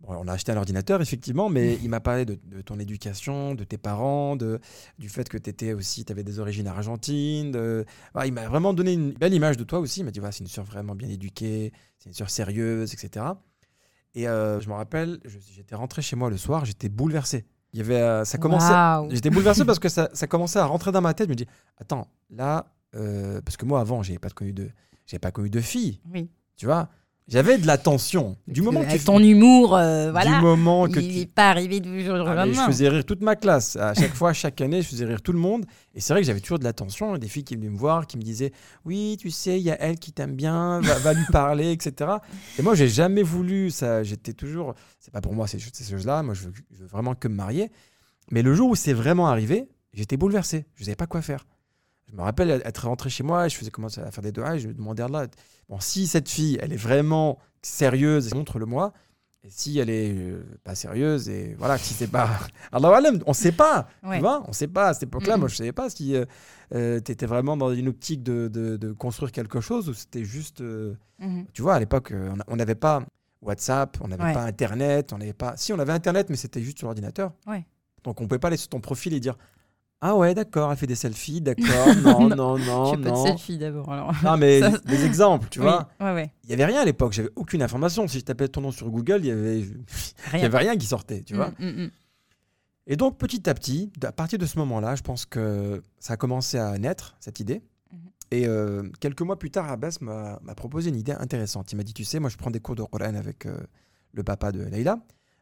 [0.00, 3.54] bon, on a acheté un ordinateur, effectivement, mais il m'a parlé de, de ton éducation,
[3.54, 4.60] de tes parents, de,
[4.98, 7.50] du fait que tu étais aussi, tu avais des origines argentines.
[7.52, 7.84] de-
[8.24, 10.00] il m'a vraiment donné une belle image de toi aussi.
[10.00, 13.24] Il m'a dit voilà, c'est une sœur vraiment bien éduquée, c'est une sœur sérieuse, etc.
[14.14, 15.20] Et euh, je me rappelle,
[15.54, 17.44] j'étais rentré chez moi le soir, j'étais bouleversé.
[17.72, 18.72] Il y avait, euh, ça commençait.
[19.14, 21.26] J'étais bouleversé parce que ça, ça commençait à rentrer dans ma tête.
[21.26, 24.70] Je me dis attends, là, euh, parce que moi avant, j'avais pas connu de,
[25.06, 26.30] j'avais pas connu de fille, Oui.
[26.56, 26.88] tu vois.
[27.28, 28.36] J'avais de l'attention.
[28.46, 30.36] Du moment que tu ton humour, euh, voilà.
[30.36, 33.04] du moment que il tu n'est pas arrivé du jour au ah, je faisais rire
[33.04, 33.74] toute ma classe.
[33.74, 35.64] À chaque fois, chaque année, je faisais rire tout le monde.
[35.92, 37.18] Et c'est vrai que j'avais toujours de l'attention.
[37.18, 38.52] Des filles qui venaient me voir, qui me disaient
[38.84, 42.12] Oui, tu sais, il y a elle qui t'aime bien, va, va lui parler, etc.
[42.60, 44.04] Et moi, j'ai jamais voulu ça.
[44.04, 44.74] J'étais toujours.
[45.00, 46.22] C'est pas pour moi ces, ces choses-là.
[46.22, 47.72] Moi, je veux, je veux vraiment que me marier.
[48.30, 50.66] Mais le jour où c'est vraiment arrivé, j'étais bouleversé.
[50.76, 51.44] Je savais pas quoi faire.
[52.10, 54.58] Je me rappelle être rentré chez moi, je faisais commencer à faire des doigts, et
[54.60, 55.26] je me demandais à Allah,
[55.68, 58.92] bon, si cette fille, elle est vraiment sérieuse, montre-le-moi.
[59.42, 62.28] Et si elle est euh, pas sérieuse, et voilà, si c'est pas.
[62.72, 64.16] Alam, on sait pas, Ouais.
[64.16, 64.88] tu vois, on sait pas.
[64.88, 66.14] À cette époque-là, moi, je savais pas si
[66.72, 66.76] tu
[67.12, 70.60] étais vraiment dans une optique de, de- de construire quelque chose ou c'était juste.
[70.62, 71.46] euh, Mhm.
[71.52, 73.02] tu vois, à l'époque, euh, on n'avait pas
[73.40, 74.32] WhatsApp, on n'avait Ouais.
[74.32, 75.56] pas Internet, on n'avait pas.
[75.56, 77.32] Si, on avait Internet, mais c'était juste sur l'ordinateur.
[77.46, 77.64] Ouais.
[78.04, 79.36] Donc, on pouvait pas aller sur ton profil et dire
[80.02, 81.64] Ah ouais, d'accord, elle fait des selfies, d'accord,
[82.04, 83.24] non, non, Je non, fais pas de non.
[83.26, 83.90] selfie d'abord.
[83.90, 84.12] Alors.
[84.22, 85.88] Non, mais Ça- des exemples, tu Oui, vois.
[86.00, 86.32] Ouais, ouais.
[86.44, 88.06] Il y avait rien à l'époque, j'avais aucune information.
[88.06, 89.74] Si je tapais ton nom sur Google, il y avait, il y
[90.32, 90.44] Rien.
[90.44, 91.48] avait rien qui sortait, tu vois.
[91.58, 91.90] Mm, mm, mm.
[92.88, 96.16] Et donc, petit à petit, à partir de ce moment-là, je pense que ça a
[96.16, 97.62] commencé à naître, cette idée.
[97.90, 97.98] Mhm.
[98.30, 101.72] Et euh, quelques mois plus tard, Abbas m'a m'a proposé une idée intéressante.
[101.72, 103.56] Il m'a dit, tu sais, moi, je prends des cours de Coran avec euh,
[104.12, 104.98] le papa de Leïla.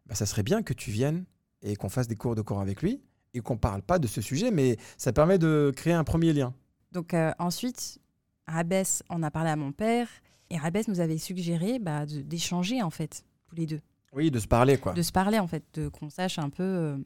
[0.06, 1.24] Bah, ça serait bien que tu viennes
[1.62, 3.02] et qu'on fasse des cours de Coran avec lui
[3.34, 6.54] et qu'on parle pas de ce sujet, mais ça permet de créer un premier lien.
[6.92, 7.98] Donc euh, ensuite,
[8.46, 10.06] Rabès en a parlé à mon père
[10.50, 13.80] et Rabès nous avait suggéré bah, d'échanger en fait, tous les deux,
[14.12, 14.92] Oui, de se parler, quoi.
[14.92, 16.62] de se parler en fait, de qu'on sache un peu.
[16.62, 16.96] euh,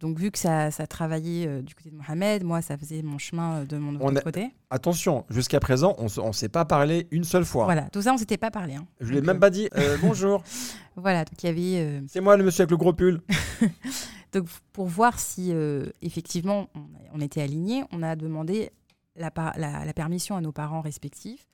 [0.00, 3.16] Donc vu que ça, ça travaillait euh, du côté de Mohamed, moi ça faisait mon
[3.16, 4.50] chemin euh, de mon On autre a- côté.
[4.68, 7.64] Attention, jusqu'à présent, on ne s'est pas parlé une seule fois.
[7.64, 8.74] Voilà, tout ça on s'était pas parlé.
[8.74, 8.86] hein.
[9.00, 9.68] Je lui ai Donc, même euh, pas dit
[10.02, 10.42] bonjour,
[10.96, 13.22] Voilà, donc il y avait c'est moi le monsieur avec le gros pull.
[14.34, 16.68] Donc, pour voir si euh, effectivement
[17.14, 18.70] on, était alignés, on a demandé
[19.16, 21.46] la- la permission à nos parents respectifs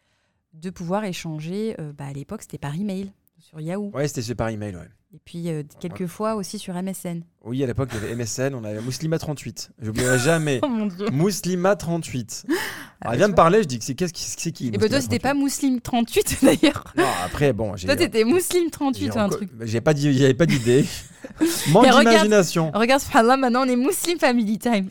[0.55, 1.77] de pouvoir échanger.
[1.79, 3.91] euh, bah, à l'époque, c'était par email sur Yahoo.
[3.95, 4.89] Ouais, c'était par email, ouais.
[5.13, 7.23] Et puis, euh, quelques fois aussi sur MSN.
[7.45, 9.71] Oui, à l'époque, il y avait MSN, on avait Muslima38.
[9.83, 10.61] J'oublierai jamais.
[10.63, 12.45] Oh mon dieu Muslima38.
[12.47, 12.59] Alors,
[13.01, 14.71] Ah, elle vient tu me parler, je dis que c'est qu'est-ce qui c'est qui Et
[14.71, 15.03] bah, toi, Muslima38?
[15.03, 16.95] c'était pas Mousseline38 d'ailleurs.
[16.97, 17.87] Non, après, bon, j'ai.
[17.89, 19.51] Toi, t'étais j'ai Mousseline38 ou un truc.
[19.63, 20.85] J'avais pas d'idée.
[21.73, 22.71] Manque regarde- d'imagination.
[22.73, 24.91] Regarde, subhanallah, maintenant on est Mousseline Family Time.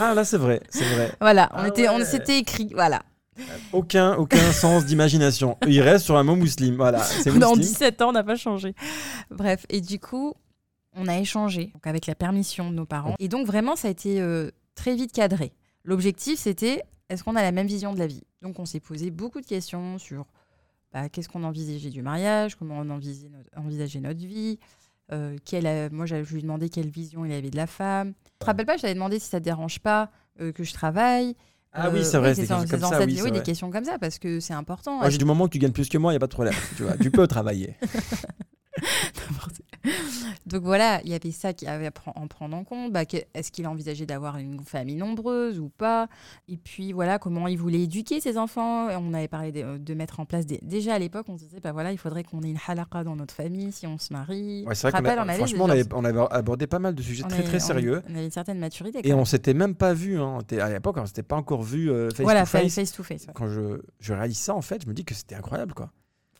[0.00, 1.12] Ah là, c'est vrai, c'est vrai.
[1.20, 2.70] Voilà, on Ah était, on s'était écrit.
[2.74, 3.02] Voilà.
[3.72, 5.56] Aucun, aucun sens d'imagination.
[5.66, 6.76] Il reste sur un mot musulman.
[6.76, 7.56] Voilà, Dans musulman.
[7.56, 8.74] 17 ans, on n'a pas changé.
[9.30, 10.34] Bref, et du coup,
[10.94, 13.14] on a échangé donc avec la permission de nos parents.
[13.18, 15.52] Et donc, vraiment, ça a été euh, très vite cadré.
[15.84, 18.22] L'objectif, c'était est-ce qu'on a la même vision de la vie?
[18.42, 20.26] Donc on s'est posé beaucoup de questions sur
[20.92, 24.58] bah, qu'est-ce qu'on envisageait du mariage, comment on envisageait notre, envisageait notre vie.
[25.12, 28.12] euh, quelle, euh, moi, je lui ai demandé quelle vision il avait de la femme.
[28.34, 30.72] Je te rappelle pas, je t'avais demandé si ça te dérange pas euh, que je
[30.74, 31.34] travaille.
[31.72, 32.98] Ah Euh, oui, c'est vrai, c'est comme ça.
[32.98, 34.96] cette- Oui, des questions comme ça parce que c'est important.
[34.98, 36.32] Moi, j'ai du moment que tu gagnes plus que moi, il n'y a pas de
[36.32, 36.54] problème.
[36.76, 36.96] Tu, vois.
[36.96, 37.76] tu peux travailler.
[40.46, 42.92] Donc voilà, il y avait ça qui avait à en prendre en compte.
[42.92, 43.02] Bah,
[43.34, 46.08] Est-ce qu'il envisageait d'avoir une famille nombreuse ou pas?
[46.48, 48.88] Et puis voilà, comment il voulait éduquer ses enfants.
[48.88, 50.58] On avait parlé de, de mettre en place des...
[50.62, 53.16] Déjà à l'époque, on se disait, bah voilà, il faudrait qu'on ait une halaqa dans
[53.16, 54.64] notre famille si on se marie.
[54.66, 57.24] Ouais, c'est vrai qu'on avait franchement, on avait, on avait abordé pas mal de sujets
[57.24, 58.02] on très avait- très sérieux.
[58.08, 59.00] On avait une certaine maturité.
[59.06, 60.18] Et on s'était même pas vu.
[60.20, 60.38] Hein.
[60.60, 62.74] À l'époque, on s'était pas encore vu euh, face voilà, to face.
[62.74, 63.26] face to face.
[63.26, 63.32] ouais.
[63.34, 65.90] Quand je, je réalise ça, en fait, je me dis que c'était incroyable, quoi.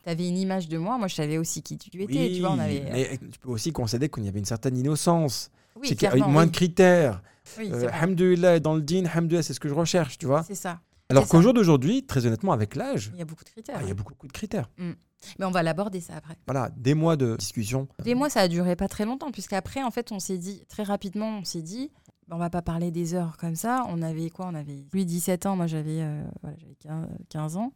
[0.09, 2.33] T'avais une image de moi, moi je savais aussi qui tu étais.
[2.33, 2.83] tu vois, on avait...
[2.91, 5.51] mais tu peux aussi concéder qu'il y avait une certaine innocence.
[5.77, 6.51] Oui, c'est qu'il y a moins oui.
[6.51, 7.21] de critères.
[7.59, 7.91] Oui, Euh.
[7.93, 10.45] Alhamdoulilah, dans le din, alhamdoulilah, c'est ce que je recherche, tu vois.
[10.45, 10.81] C'est ça.
[11.11, 13.77] Alors qu'au jour d'aujourd'hui, très honnêtement, avec l'âge, Il y a beaucoup de critères.
[13.79, 14.71] ah, il y a beaucoup, beaucoup de critères.
[14.79, 16.39] Mais on va l'aborder ça après.
[16.47, 17.87] Voilà, des mois de discussion.
[18.03, 20.85] Des mois, ça a duré pas très longtemps, puisqu'après, en fait, on s'est dit, très
[20.85, 21.91] rapidement, on s'est dit,
[22.29, 23.85] bah, on va pas parler des heures comme ça.
[23.89, 27.57] On avait quoi On avait lui 17 ans, moi j'avais euh, voilà, j'avais 15, 15
[27.57, 27.73] ans.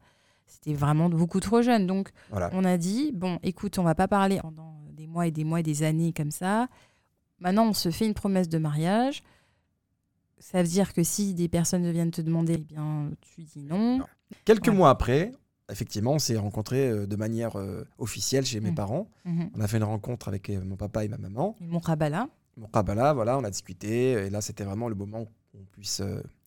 [0.53, 1.87] C'était vraiment beaucoup trop jeune.
[1.87, 2.51] Donc, Voilà.
[2.53, 5.61] on a dit, bon, écoute, on va pas parler pendant des mois et des mois
[5.61, 6.69] et des années comme ça.
[7.41, 9.23] Maintenant, on se fait une promesse de mariage.
[10.39, 13.99] Ça veut dire que si des personnes viennent te demander, eh bien, tu dis non.
[13.99, 14.05] Non.
[14.45, 14.79] Quelques Voilà.
[14.79, 15.33] mois après,
[15.71, 18.75] effectivement, on s'est rencontrés euh, de manière euh, officielle chez mes Mm.
[18.75, 19.09] parents.
[19.25, 19.51] Mhm.
[19.57, 21.57] On a fait une rencontre avec euh, mon papa et ma maman.
[21.61, 24.13] Mon rabala, Mon qabala, voilà, on a discuté.
[24.13, 26.03] Et là, c'était vraiment le moment où on puisse.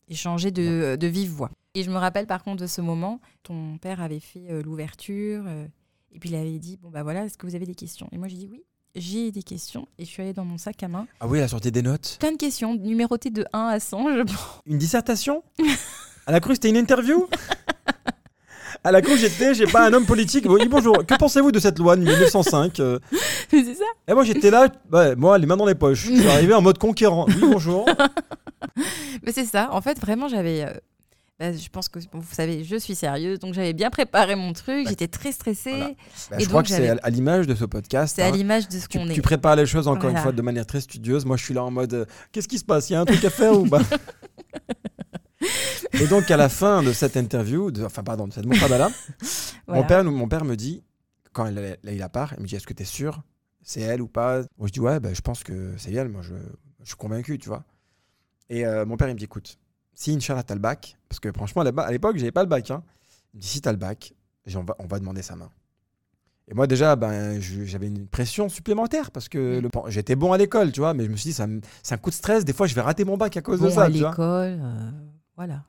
[0.08, 1.50] Euh, échanger de, de vive voix.
[1.74, 5.44] Et je me rappelle par contre de ce moment, ton père avait fait euh, l'ouverture
[5.46, 5.66] euh,
[6.12, 8.08] et puis il avait dit bon bah voilà, est-ce que vous avez des questions?
[8.12, 8.62] Et moi j'ai dit oui,
[8.94, 11.06] j'ai des questions et je suis allée dans mon sac à main.
[11.20, 12.16] Ah oui, la sortie des notes.
[12.20, 14.60] Plein de questions numérotées de 1 à 100, je pense.
[14.64, 15.42] Une dissertation?
[16.26, 17.28] Elle a cru que c'était une interview?
[18.84, 20.44] Elle a cru que j'étais, j'ai pas un homme politique.
[20.48, 21.04] Oui, bonjour.
[21.04, 22.98] Que pensez-vous de cette loi de 1905 Euh,
[23.52, 23.84] Mais c'est ça.
[24.06, 26.06] Et moi, j'étais là, ouais, moi, les mains dans les poches.
[26.06, 27.26] Je suis arrivé en mode conquérant.
[27.28, 27.84] Oui, bonjour.
[29.24, 29.68] Mais c'est ça.
[29.72, 30.64] En fait, vraiment, j'avais.
[30.64, 30.72] euh,
[31.38, 34.52] bah, je pense que bon, vous savez, je suis sérieuse, donc j'avais bien préparé mon
[34.54, 34.84] truc.
[34.84, 35.70] Bah, J'étais très stressée.
[35.70, 35.94] voilà.
[36.30, 38.14] Bah, Et je crois donc, que c'est à, l'image de ce podcast.
[38.16, 38.30] C'est à hein.
[38.30, 39.22] l'image de ce tu, qu'on tu est.
[39.22, 41.26] prépares les choses encore une fois de manière très studieuse.
[41.26, 42.88] Moi, je suis là en mode euh, qu'est-ce qui se passe?
[42.88, 43.82] Il y a un truc à faire ou pas?
[45.92, 48.90] Et donc, à la fin de cette interview, de, enfin, pardon, de cette Moukhabala,
[49.66, 49.82] Voilà.
[49.82, 50.82] mon, père, mon père me dit,
[51.32, 53.22] quand il il a part, il me dit est-ce que tu es sûr?
[53.62, 54.40] C'est elle ou pas?
[54.58, 56.08] Moi, je dis ouais, ben, je pense que c'est elle.
[56.08, 56.34] Moi, je,
[56.80, 57.64] je suis convaincu, tu vois.
[58.48, 59.58] Et euh, mon père, il me dit écoute,
[59.94, 62.82] si Inch'Allah, t'as le bac, parce que franchement, à l'époque, j'avais pas le bac, hein.
[63.34, 64.14] il me dit si t'as le bac,
[64.54, 65.50] on va, on va demander sa main.
[66.48, 69.62] Et moi, déjà, ben, j'avais une pression supplémentaire parce que Mm.
[69.62, 71.94] le- j'étais bon à l'école, tu vois, mais je me suis dit, ça me- c'est
[71.94, 72.44] un coup de stress.
[72.44, 74.90] Des fois, je vais rater mon bac à cause de ça, à l'école, euh,
[75.36, 75.64] voilà.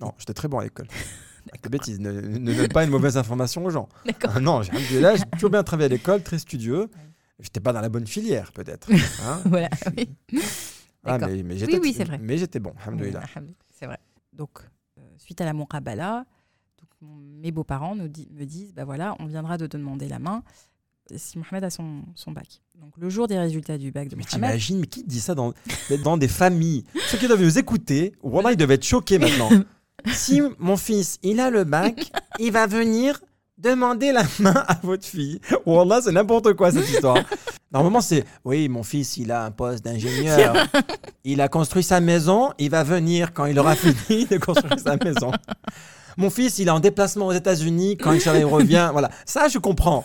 [0.00, 0.86] Non, j'étais très bon à l'école.
[1.50, 3.88] Avec des bêtises, ne, ne donne pas une mauvaise information aux gens.
[4.04, 4.32] D'accord.
[4.36, 6.88] Ah non, j'ai là, j'ai toujours bien travaillé à l'école, très studieux.
[7.40, 8.88] J'étais pas dans la bonne filière, peut-être.
[9.24, 9.40] hein.
[9.44, 9.68] voilà.
[9.96, 10.08] Oui.
[11.06, 12.18] Ah, mais, mais j'étais oui, c'est vrai.
[12.20, 13.22] Mais j'étais bon, alhamdoulilah.
[13.36, 13.98] Oui, C'est vrai.
[14.32, 14.50] Donc,
[14.98, 15.52] euh, suite à la
[17.02, 20.18] mon- mes beaux-parents nous di- me disent bah voilà, on viendra de te demander la
[20.18, 20.42] main
[21.14, 22.60] si Mohamed a son, son bac.
[22.74, 25.34] Donc, le jour des résultats du bac de Mais Mohamed, t'imagines, mais qui dit ça
[25.34, 25.54] dans,
[26.02, 26.84] dans des familles?
[27.08, 29.48] Ceux qui doivent nous écouter, voilà, ils doivent être choqués maintenant.
[30.12, 33.20] si mon fils, il a le bac, il va venir
[33.58, 35.40] demander la main à votre fille.
[35.64, 37.18] Wallah, c'est n'importe quoi cette histoire.
[37.72, 40.54] Normalement, c'est oui, mon fils, il a un poste d'ingénieur.
[41.24, 44.96] Il a construit sa maison, il va venir quand il aura fini de construire sa
[44.96, 45.32] maison.
[46.16, 47.96] Mon fils, il est en déplacement aux États-Unis.
[47.96, 49.10] Quand il revient, voilà.
[49.24, 50.04] Ça, je comprends.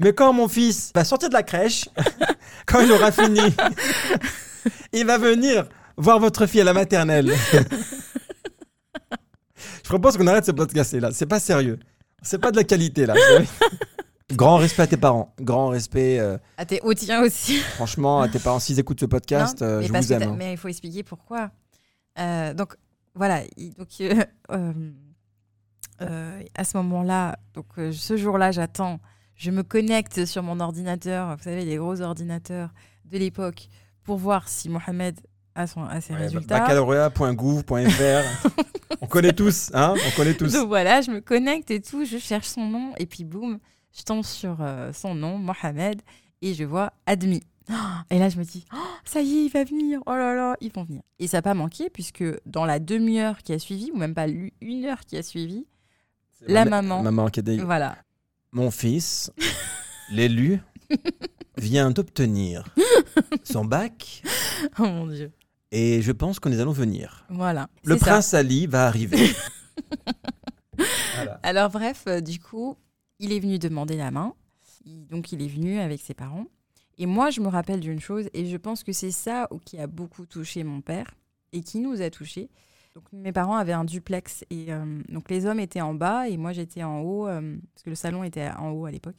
[0.00, 1.88] Mais quand mon fils va sortir de la crèche,
[2.66, 3.40] quand il aura fini,
[4.92, 7.32] il va venir voir votre fille à la maternelle.
[9.82, 11.08] je propose qu'on arrête ce podcast là.
[11.14, 11.78] C'est pas sérieux.
[12.22, 13.14] C'est pas de la qualité là.
[14.32, 15.34] Grand respect à tes parents.
[15.40, 17.56] Grand respect, euh, Ah, t'es au tien aussi.
[17.58, 18.60] franchement, à tes parents.
[18.60, 20.20] S'ils écoutent ce podcast, Non, euh, mais je parce vous que aime.
[20.20, 20.36] t'as- hein.
[20.38, 21.50] Mais il faut expliquer pourquoi.
[22.18, 22.76] Euh, donc,
[23.14, 23.42] voilà.
[23.56, 24.14] il- Donc, euh,
[24.52, 24.72] euh,
[26.02, 29.00] euh, à ce moment-là, donc euh, ce jour-là, j'attends.
[29.34, 32.70] Je me connecte sur mon ordinateur, vous savez, les gros ordinateurs
[33.06, 33.68] de l'époque,
[34.04, 35.18] pour voir si Mohamed
[35.66, 36.60] son, a ses Ouais, résultats.
[36.60, 38.48] Baccalauréat.gouv.fr.
[39.00, 40.52] on connaît tous, hein On connaît tous.
[40.52, 43.58] Donc voilà, je me connecte et tout, je cherche son nom, et puis boum,
[43.96, 46.00] je tombe sur euh, son nom, Mohamed,
[46.42, 47.42] et je vois admis.
[48.10, 50.00] Et là, je me dis, Oh, ça y est, il va venir.
[50.06, 51.02] Oh là là, ils vont venir.
[51.18, 54.26] Et ça n'a pas manqué, puisque dans la demi-heure qui a suivi, ou même pas
[54.60, 55.66] une heure qui a suivi,
[56.46, 57.02] la maman.
[57.02, 57.96] Maman qui a voilà.
[58.52, 59.30] Mon fils,
[60.10, 60.60] l'élu,
[61.56, 62.64] vient d'obtenir
[63.44, 64.22] son bac
[64.78, 65.32] Oh mon Dieu.
[65.72, 67.24] Et je pense que nous allons venir.
[67.30, 67.68] Voilà.
[67.84, 68.06] Le ça.
[68.06, 69.30] prince Ali va arriver.
[71.14, 71.38] Voilà.
[71.42, 72.76] Alors bref, euh, du coup,
[73.18, 74.34] il est venu demander la main.
[74.86, 76.46] Il- donc il est venu avec ses parents.
[76.96, 79.86] Et moi, je me rappelle d'une chose, et je pense que c'est ça qui a
[79.86, 81.14] beaucoup touché mon père
[81.52, 82.50] et qui nous a touchés.
[82.94, 86.36] Donc mes parents avaient un duplex et euh, donc les hommes étaient en bas et
[86.36, 89.18] moi j'étais en haut euh, parce que le salon était en haut à l'époque.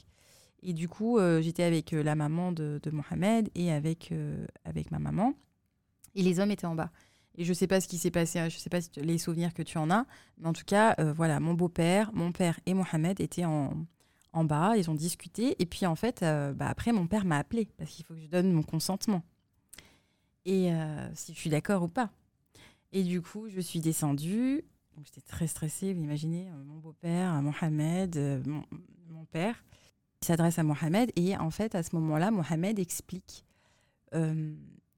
[0.62, 4.46] Et du coup, euh, j'étais avec euh, la maman de, de Mohamed et avec, euh,
[4.66, 5.34] avec ma maman.
[6.15, 6.91] Et les hommes étaient en bas.
[7.36, 9.78] Et je sais pas ce qui s'est passé, je sais pas les souvenirs que tu
[9.78, 10.06] en as,
[10.38, 13.86] mais en tout cas, euh, voilà, mon beau-père, mon père et Mohamed étaient en,
[14.34, 15.56] en bas, ils ont discuté.
[15.60, 18.19] Et puis en fait, euh, bah, après, mon père m'a appelé parce qu'il faut que
[18.19, 19.24] je donne mon consentement.
[20.43, 22.12] Et euh, si je suis d'accord ou pas.
[22.91, 24.65] Et du coup, je suis descendue.
[24.97, 28.65] Donc j'étais très stressée, vous imaginez, mon beau-père, Mohamed, mon,
[29.08, 29.63] mon père.
[30.21, 33.45] Il s'adresse à Mohamed et en fait, à ce moment-là, Mohamed explique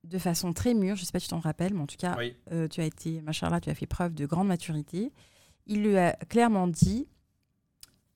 [0.04, 1.96] de façon très mûre, je ne sais pas si tu t'en rappelles, mais en tout
[1.98, 2.36] cas, Oui.
[2.52, 5.12] euh, tu as été, machallah, tu as fait preuve de grande maturité.
[5.66, 7.08] Il lui a clairement dit,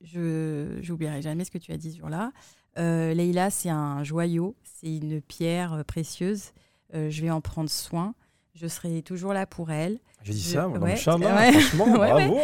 [0.00, 2.32] je n'oublierai jamais ce que tu as dit ce jour-là,
[2.78, 6.52] euh, Leïla, c'est un joyau, c'est une pierre euh, précieuse,
[6.94, 8.14] Euh, je vais en prendre soin,
[8.54, 9.98] je serai toujours là pour elle.
[10.22, 11.52] J'ai dit Je- ça, ouais, Inch'Allah, ouais.
[11.52, 12.40] franchement, Ouais, bravo.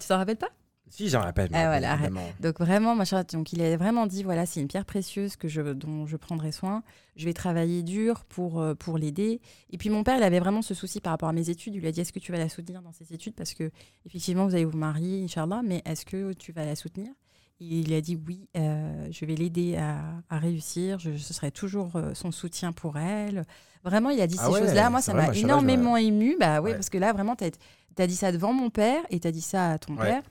[0.00, 0.48] Tu t'en rappelles pas?
[0.90, 1.48] Si, j'en rappelle.
[1.54, 1.98] Ah, voilà.
[2.40, 5.62] Donc vraiment, machin, donc il a vraiment dit voilà, c'est une pierre précieuse que je,
[5.72, 6.82] dont je prendrai soin.
[7.16, 9.40] Je vais travailler dur pour, euh, pour l'aider.
[9.70, 11.74] Et puis mon père, il avait vraiment ce souci par rapport à mes études.
[11.74, 13.34] Il lui a dit est-ce que tu vas la soutenir dans ses études?
[13.34, 13.70] Parce que
[14.04, 17.12] effectivement, vous allez vous marier, Inch'Allah, mais est-ce que tu vas la soutenir?
[17.60, 20.98] Et il a dit oui, euh, je vais l'aider à, à réussir.
[20.98, 23.44] Je, serai toujours euh, son soutien pour elle.
[23.84, 24.90] Vraiment, il a dit Ah ces ouais, choses-là.
[24.90, 26.36] Moi, ça m'a énormément ému.
[26.40, 26.74] Bah Ouais.
[26.74, 29.40] parce que là, vraiment, tu as, dit ça devant mon père et tu as dit
[29.42, 30.06] ça à ton Ouais.
[30.06, 30.22] père.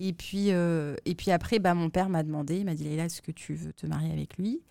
[0.00, 3.04] Et puis, euh, et puis après, bah, mon père m'a demandé, il m'a dit Leïla,
[3.06, 4.62] est-ce que tu veux te marier avec lui?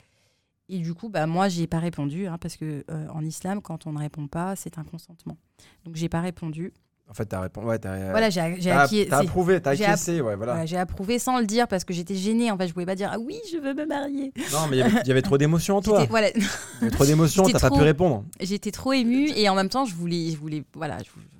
[0.67, 3.85] Et du coup, bah, moi, j'ai pas répondu, hein, parce que euh, en islam, quand
[3.85, 5.37] on ne répond pas, c'est un consentement.
[5.83, 6.73] Donc, j'ai pas répondu.
[7.07, 7.67] En fait, t'as répondu.
[7.67, 8.71] Ouais, voilà, j'ai j'ai
[9.07, 10.65] t'as- approuvé, t'as acquiescé, ouais, voilà.
[10.65, 12.49] j'ai approuvé sans le dire parce que j'étais gênée.
[12.51, 14.33] En fait, je pouvais pas dire ah oui, je veux me marier.
[14.51, 16.03] Non, mais il y avait- trop d'émotions en toi.
[16.09, 16.47] Voilà, Il y
[16.81, 18.25] avait trop d'émotions, t'as pas pu répondre.
[18.39, 20.97] j'étais trop émue et en même temps, je voulais, je voulais, voilà,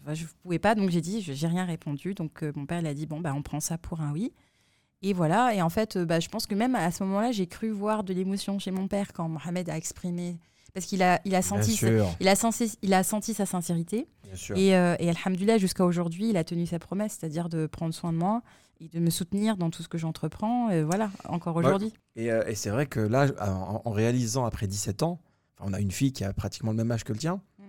[0.08, 2.13] je, je pouvais pas, donc j'ai dit, je- j'ai rien répondu.
[2.13, 4.32] Donc euh, mon père il a dit bon bah on prend ça pour un oui.
[5.01, 5.54] Et voilà.
[5.56, 8.04] Et en fait, euh, bah, je pense que même à ce moment-là, j'ai cru voir
[8.04, 10.38] de l'émotion chez mon père quand Mohamed a exprimé,
[10.76, 14.10] parce qu'il a, il a senti, sûr, il a senti, il a senti sa sincérité.
[14.26, 14.58] bien sûr.
[14.58, 18.12] Et, euh, et alhamdoulilah, jusqu'à aujourd'hui, il a tenu sa promesse, c'est-à-dire de prendre soin
[18.12, 18.42] de moi
[18.82, 20.70] et de me soutenir dans tout ce que j'entreprends.
[20.70, 21.94] Et voilà, encore aujourd'hui.
[22.18, 25.22] Et, euh, et c'est vrai que là, en, en réalisant après 17 ans,
[25.62, 27.42] on a une fille qui a pratiquement le même âge que le tien.
[27.58, 27.64] Mm.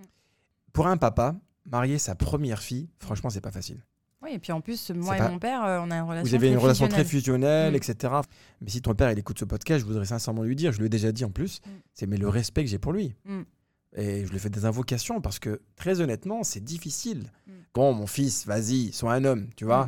[0.73, 3.81] Pour un papa, marier sa première fille, franchement, c'est pas facile.
[4.23, 6.27] Oui, et puis en plus, moi et pas- mon père, euh, on a une relation.
[6.29, 7.71] Vous avez une très relation très fusionnelle.
[7.71, 7.75] fusionnelle, Mm.
[7.75, 8.13] etc.
[8.61, 10.87] Mais si ton père il écoute ce podcast, je voudrais sincèrement lui dire, je lui
[10.87, 11.69] ai déjà dit en plus, Mm.
[11.93, 13.13] c'est mais le respect que j'ai pour lui.
[13.25, 13.41] Mm.
[13.95, 17.31] Et je lui fais des invocations parce que très honnêtement, c'est difficile.
[17.73, 19.87] Bon, mon fils, vas-y, sois un homme, tu vois.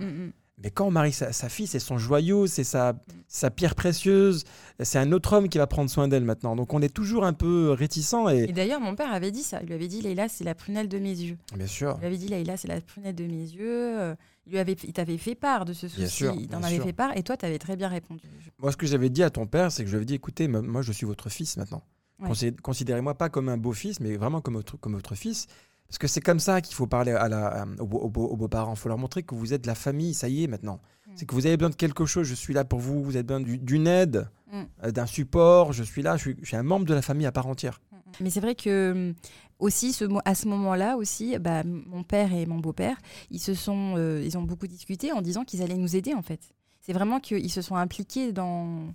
[0.62, 2.93] Mais quand on marie sa, sa fille, c'est son joyau, c'est sa,
[3.28, 4.43] sa pierre précieuse.
[4.82, 6.56] C'est un autre homme qui va prendre soin d'elle maintenant.
[6.56, 9.60] Donc on est toujours un peu réticent et Et d'ailleurs, mon père avait dit ça.
[9.62, 11.38] Il lui avait dit Leïla, c'est la prunelle de mes yeux.
[11.56, 11.93] bien sûr.
[11.98, 14.00] Il lui avait dit Leïla, c'est la prunelle de mes yeux.
[14.00, 14.15] Euh,
[14.48, 16.02] Il, lui avait, il t'avait fait part de ce souci.
[16.02, 16.84] Bien sûr, il t'en avait sûr.
[16.84, 18.24] fait part et toi, tu avais très bien répondu.
[18.58, 20.48] Moi, ce que j'avais dit à ton père, c'est que je lui avais dit, écoutez,
[20.48, 21.84] moi, je suis votre fils maintenant.
[22.19, 22.54] Ouais.
[22.62, 25.48] Considérez-moi pas comme un beau-fils, mais vraiment comme votre, comme votre fils.
[25.89, 28.28] Parce que c'est comme ça qu'il faut parler à la, à- aux, beaux- aux beaux-
[28.28, 28.73] aux beaux-parents.
[28.73, 30.80] Il faut leur montrer que vous êtes la famille, ça y est maintenant.
[31.08, 31.12] Mm.
[31.15, 33.04] C'est que vous avez besoin de quelque chose, je suis là pour vous.
[33.04, 34.62] Vous avez besoin du- d'une aide, Mm.
[34.86, 37.25] euh, d'un support, je suis là, je suis, je suis un membre de la famille
[37.25, 37.82] à part entière.
[38.21, 39.13] Mais c'est vrai que
[39.60, 42.97] aussi ce, à ce moment-là aussi, bah, mon père et mon beau-père,
[43.32, 46.21] ils se sont, euh, ils ont beaucoup discuté en disant qu'ils allaient nous aider en
[46.21, 46.39] fait.
[46.82, 48.88] C'est vraiment qu'ils se sont impliqués dans.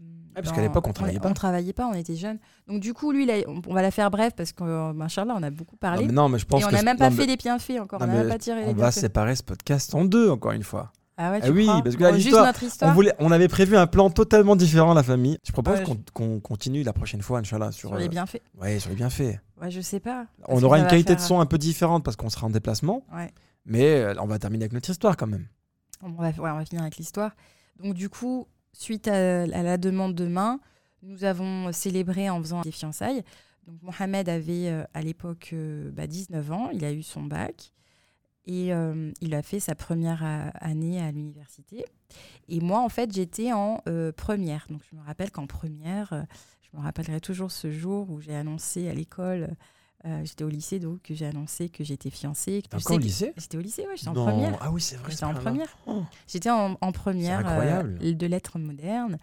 [0.00, 1.28] Hum, parce qu'à l'époque, on travaillait pas.
[1.28, 2.38] On travaillait pas, on était jeunes.
[2.66, 5.42] Donc du coup, lui, on, on va la faire bref parce que, euh, machallah, on
[5.42, 6.02] a beaucoup parlé.
[6.02, 7.78] Non, mais, non, mais je pense et on n'a même pas non, fait les bienfaits
[7.80, 8.00] encore.
[8.00, 10.30] non, on n'a mais même pas tiré les On va séparer ce podcast en deux,
[10.30, 10.92] encore une fois.
[11.22, 13.76] Ah ouais, Ah oui, crois parce que là, Bon, notre On, voulait, on avait prévu
[13.76, 15.36] un plan totalement différent, la famille.
[15.46, 18.40] Je propose Ouais, qu'on continue la prochaine fois, Inch'Allah, sur, sur les euh, bienfaits.
[18.58, 19.38] ouais, sur les bienfaits.
[19.60, 20.24] Ouais, je sais pas.
[20.48, 23.30] On aura une qualité de son un peu différente parce qu'on sera en déplacement, Ouais.
[23.66, 25.46] mais euh, on va terminer avec notre histoire quand même.
[26.02, 27.32] On va, ouais, on va finir avec l'histoire.
[27.82, 30.60] Donc, du coup, suite à, la demande de main,
[31.02, 33.22] nous avons célébré en faisant des fiançailles.
[33.66, 37.72] Donc, Mohamed avait euh, à l'époque euh, bah, 19 ans, il a eu son bac
[38.46, 41.84] et euh, il a fait sa première année à l'université.
[42.48, 43.82] Et moi, en fait, j'étais en
[44.16, 44.66] première.
[44.70, 46.26] Donc, je me rappelle qu'en première,
[46.62, 49.56] je me rappellerai toujours ce jour où j'ai annoncé à l'école,
[50.06, 52.62] euh, j'étais au lycée, donc que j'ai annoncé que j'étais fiancée.
[52.62, 53.32] que T'es je encore au lycée?
[53.36, 54.58] J'étais au lycée, ouais, j'étais en première.
[54.60, 55.10] Ah oui, c'est vrai.
[55.10, 55.66] J'étais en subhanallah.
[55.66, 55.76] première.
[55.86, 56.02] Oh.
[56.26, 59.18] J'étais en, en première euh, de lettres modernes.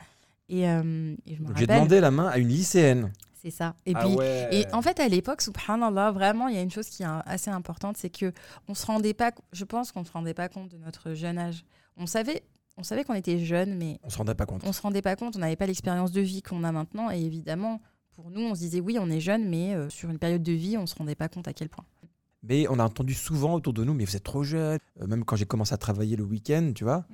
[0.50, 3.12] Et, euh, et je me Donc, J'ai rappelle, demandé la main à une lycéenne.
[3.42, 3.76] C'est ça.
[3.86, 4.50] Et Ah puis, ouais.
[4.52, 7.50] et en fait, à l'époque, subhanallah, vraiment, il y a une chose qui est assez
[7.52, 8.32] importante, c'est que
[8.68, 11.64] on se rendait pas, je pense qu'on se rendait pas compte de notre jeune âge.
[11.98, 12.44] On savait,
[12.78, 14.64] on savait qu'on était jeune, mais on se rendait pas compte.
[14.66, 17.12] on se rendait pas compte, on n'avait pas l'expérience de vie qu'on a maintenant.
[17.12, 17.82] Et évidemment,
[18.18, 20.52] pour nous, on se disait oui, on est jeune, mais euh, sur une période de
[20.52, 21.86] vie, on se rendait pas compte à quel point.
[22.44, 24.80] Mais on a entendu souvent autour de nous, mais vous êtes trop jeune.
[25.02, 27.06] Euh, même quand j'ai commencé à travailler le week-end, tu vois,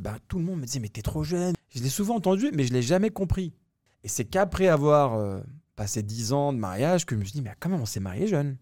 [0.00, 1.54] ben, tout le monde me disait, mais t'es trop jeune.
[1.70, 3.52] Je l'ai souvent entendu, mais je l'ai jamais compris.
[4.04, 5.40] Et c'est qu'après avoir euh,
[5.76, 8.00] passé 10 ans de mariage que je me suis dit, mais quand même, on s'est
[8.00, 8.56] marié jeune?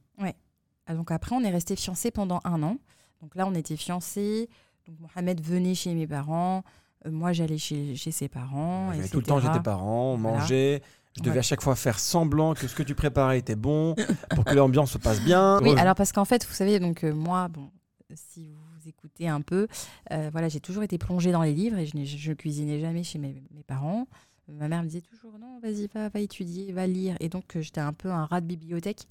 [0.87, 2.77] Ah, donc après, on est resté fiancés pendant un an.
[3.23, 4.49] Donc là, on était fiancés.
[4.89, 6.65] Donc Mohamed venait chez mes parents.
[7.07, 8.93] euh, moi, j'allais chez, chez ses parents.
[8.93, 10.39] J'allais tout le temps chez tes parents, on Voilà.
[10.39, 10.83] mangeait.
[11.17, 11.39] Je devais Ouais.
[11.39, 13.95] à chaque fois faire semblant que ce que tu préparais était bon
[14.35, 15.59] pour que l'ambiance se passe bien.
[15.63, 15.79] Oui, Ouais.
[15.81, 17.71] alors parce qu'en fait, vous savez, donc euh, moi, bon,
[18.15, 19.67] si vous écoutez un peu,
[20.13, 23.19] euh, voilà, j'ai toujours été plongée dans les livres et je, je, cuisinais jamais chez
[23.19, 24.07] mes, mes parents.
[24.49, 27.17] Euh, Ma mère me disait toujours non, vas-y, va, va étudier, va lire.
[27.21, 29.07] Et donc, euh, j'étais un peu un rat de bibliothèque.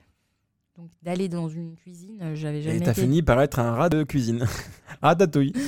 [0.77, 3.01] Donc, d'aller dans une cuisine, euh, j'avais jamais Et t'as été.
[3.01, 4.45] fini par être un rat de cuisine.
[5.01, 5.53] Ratatouille.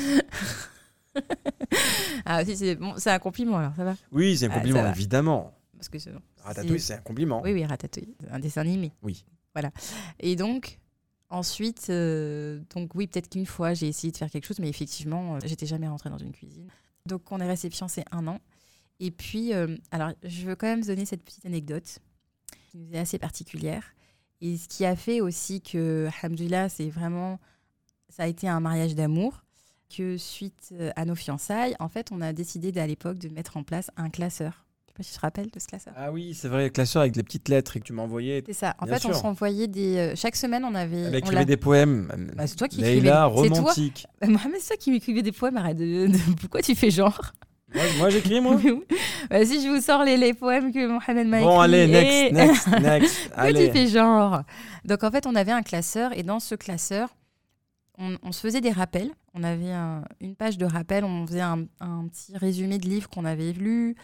[2.25, 3.95] Ah, si, c'est bon, un compliment alors, ça va?
[4.11, 5.51] Oui, c'est un Ah, compliment, évidemment.
[5.81, 6.11] Parce que
[6.43, 7.41] Ratatouille, c'est un compliment.
[7.41, 8.91] Oui, oui, Ratatouille, un dessin animé.
[9.01, 9.25] Oui.
[9.55, 9.71] Voilà.
[10.19, 10.79] Et donc,
[11.29, 15.35] ensuite, euh, donc oui, peut-être qu'une fois, j'ai essayé de faire quelque chose, mais effectivement,
[15.35, 16.67] euh, j'étais jamais rentrée dans une cuisine.
[17.07, 18.39] Donc, on est resté fiancés un an.
[18.99, 21.97] Et puis, euh, alors, je veux quand même donner cette petite anecdote
[22.69, 23.95] qui nous est assez particulière.
[24.39, 27.39] Et ce qui a fait aussi que, alhamdoulilah, c'est vraiment,
[28.09, 29.41] ça a été un mariage d'amour,
[29.89, 33.57] que suite euh, à nos fiançailles, en fait, on a décidé à l'époque de mettre
[33.57, 34.67] en place un classeur.
[34.91, 35.93] Je sais pas si tu te rappelles de ce classeur.
[35.95, 38.43] Ah oui, c'est vrai, classeur avec les petites lettres et que tu m'envoyais.
[38.45, 38.75] C'est ça.
[38.79, 39.21] En Bien fait, on sûr.
[39.21, 39.97] s'envoyait des.
[39.97, 40.99] euh, chaque semaine, on avait.
[41.01, 42.31] Elle on écrivait des poèmes.
[42.35, 42.99] Bah, c'est toi qui écrivais.
[43.07, 43.25] C'est toi.
[43.27, 44.05] romantique.
[44.21, 45.55] Bah, Mohamed, c'est toi qui m'écrivais des poèmes.
[45.57, 47.19] Arrête de, de- Pourquoi tu fais genre?
[47.73, 48.59] Moi, moi, j'écris, moi.
[49.29, 51.47] Bah, Si je vous sors les, les poèmes que Mohamed m'a écrits.
[51.49, 53.23] Bon, allez, next, next, next.
[53.27, 53.67] Pourquoi allez.
[53.67, 54.41] tu fais genre?
[54.83, 56.11] Donc, en fait, on avait un classeur.
[56.17, 57.15] Et dans ce classeur,
[57.97, 59.11] on, on se faisait des rappels.
[59.33, 61.05] On avait un- une page de rappel.
[61.05, 63.95] On faisait un, un petit résumé de livres qu'on avait lus.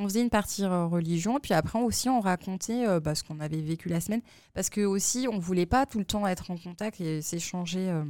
[0.00, 3.40] On faisait une partie euh, religion, puis après aussi on racontait euh, bah, ce qu'on
[3.40, 4.22] avait vécu la semaine,
[4.54, 8.04] parce que aussi on voulait pas tout le temps être en contact et s'échanger euh,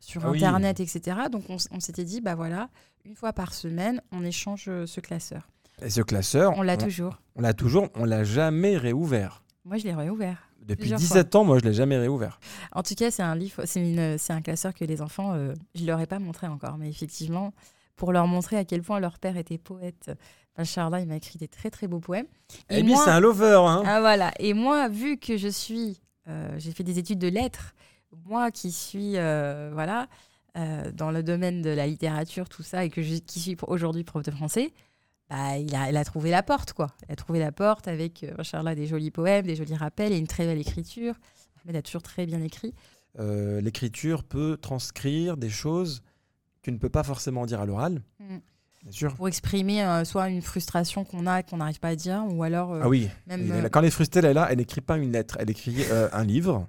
[0.00, 0.36] sur Ah oui.
[0.44, 1.16] internet, etc.
[1.32, 2.68] Donc on, s'était dit bah voilà,
[3.06, 5.48] une fois par semaine on échange ce classeur.
[5.82, 7.18] Et ce classeur, On l'a toujours.
[7.36, 9.44] on l'a toujours, on l'a jamais réouvert.
[9.64, 10.50] Moi je l'ai réouvert.
[10.60, 12.40] Depuis Plusieurs 17 ans, moi, je l'ai jamais réouvert.
[12.72, 16.00] En tout cas c'est un livre, c'est un classeur que les enfants, euh, je leur
[16.00, 17.54] ai pas montré encore, mais effectivement
[17.96, 20.10] pour leur montrer à quel point leur père était poète.
[20.62, 22.26] Charles, il m'a écrit des très très beaux poèmes.
[22.70, 23.60] Et, lui, c'est un lover.
[23.66, 23.82] Hein.
[23.84, 24.32] Ah voilà.
[24.38, 27.74] Et moi, vu que je suis, euh, j'ai fait des études de lettres,
[28.24, 30.06] moi qui suis, euh, voilà,
[30.56, 34.04] euh, dans le domaine de la littérature, tout ça, et que je, qui suis aujourd'hui
[34.04, 34.72] prof de français,
[35.28, 36.92] bah, il, a, il a trouvé la porte, quoi.
[37.08, 40.28] Il a trouvé la porte avec, Inch'Allah, des jolis poèmes, des jolis rappels et une
[40.28, 41.16] très belle écriture.
[41.64, 42.74] Ahmed a toujours très bien écrit.
[43.18, 46.02] L'écriture peut transcrire des choses
[46.62, 48.02] que tu ne peux pas forcément dire à l'oral.
[48.18, 48.38] Mm.
[48.90, 49.14] Sûr.
[49.14, 52.42] Pour exprimer euh, soit une frustration qu'on a et qu'on n'arrive pas à dire, ou
[52.42, 53.08] alors euh, Ah oui.
[53.26, 53.50] même.
[53.50, 53.68] Euh.
[53.70, 56.24] Quand elle est frustrée, elle est là, elle n'écrit pas une lettre, elle écrit un
[56.24, 56.66] livre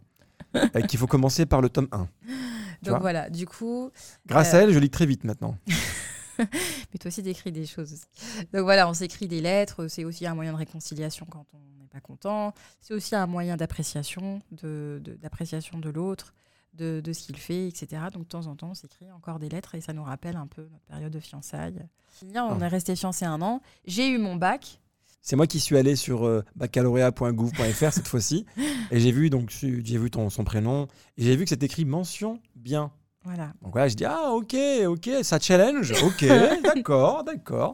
[0.73, 2.07] et qu'il faut commencer par le tome 1.
[2.83, 3.91] donc voilà, du coup,
[4.25, 5.57] Grâce à elle, je lis très vite maintenant.
[6.37, 8.05] Mais toi aussi, t'écris des choses aussi.
[8.53, 9.87] Donc voilà, on s'écrit des lettres.
[9.87, 12.53] C'est aussi un moyen de réconciliation quand on n'est pas content.
[12.81, 16.33] C'est aussi un moyen d'appréciation de- d'appréciation de l'autre,
[16.77, 18.03] de, de ce qu'il fait, etc.
[18.13, 20.47] Donc de temps en temps, on s'écrit encore des lettres et ça nous rappelle un
[20.47, 21.85] peu notre période de fiançailles.
[22.23, 22.65] On Ah.
[22.65, 23.61] est resté fiancés un an.
[23.85, 24.79] J'ai eu mon bac.
[25.21, 28.45] C'est moi qui suis allé sur euh, baccalauréat.gouv.fr cette fois-ci
[28.91, 31.85] et j'ai vu donc j'ai vu ton son prénom et j'ai vu que c'était écrit
[31.85, 32.91] mention bien.
[33.23, 33.53] Voilà.
[33.63, 34.55] Donc voilà, je dis ah ok
[34.87, 36.25] ok ça challenge ok
[36.63, 37.73] d'accord d'accord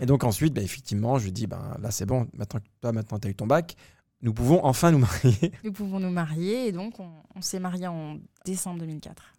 [0.00, 2.90] et donc ensuite bah, effectivement je lui dis ben là c'est bon maintenant que toi
[2.90, 3.76] maintenant tu as eu ton bac
[4.22, 5.52] nous pouvons enfin nous marier.
[5.64, 9.32] Nous pouvons nous marier et donc on, on s'est mariés en décembre 2004.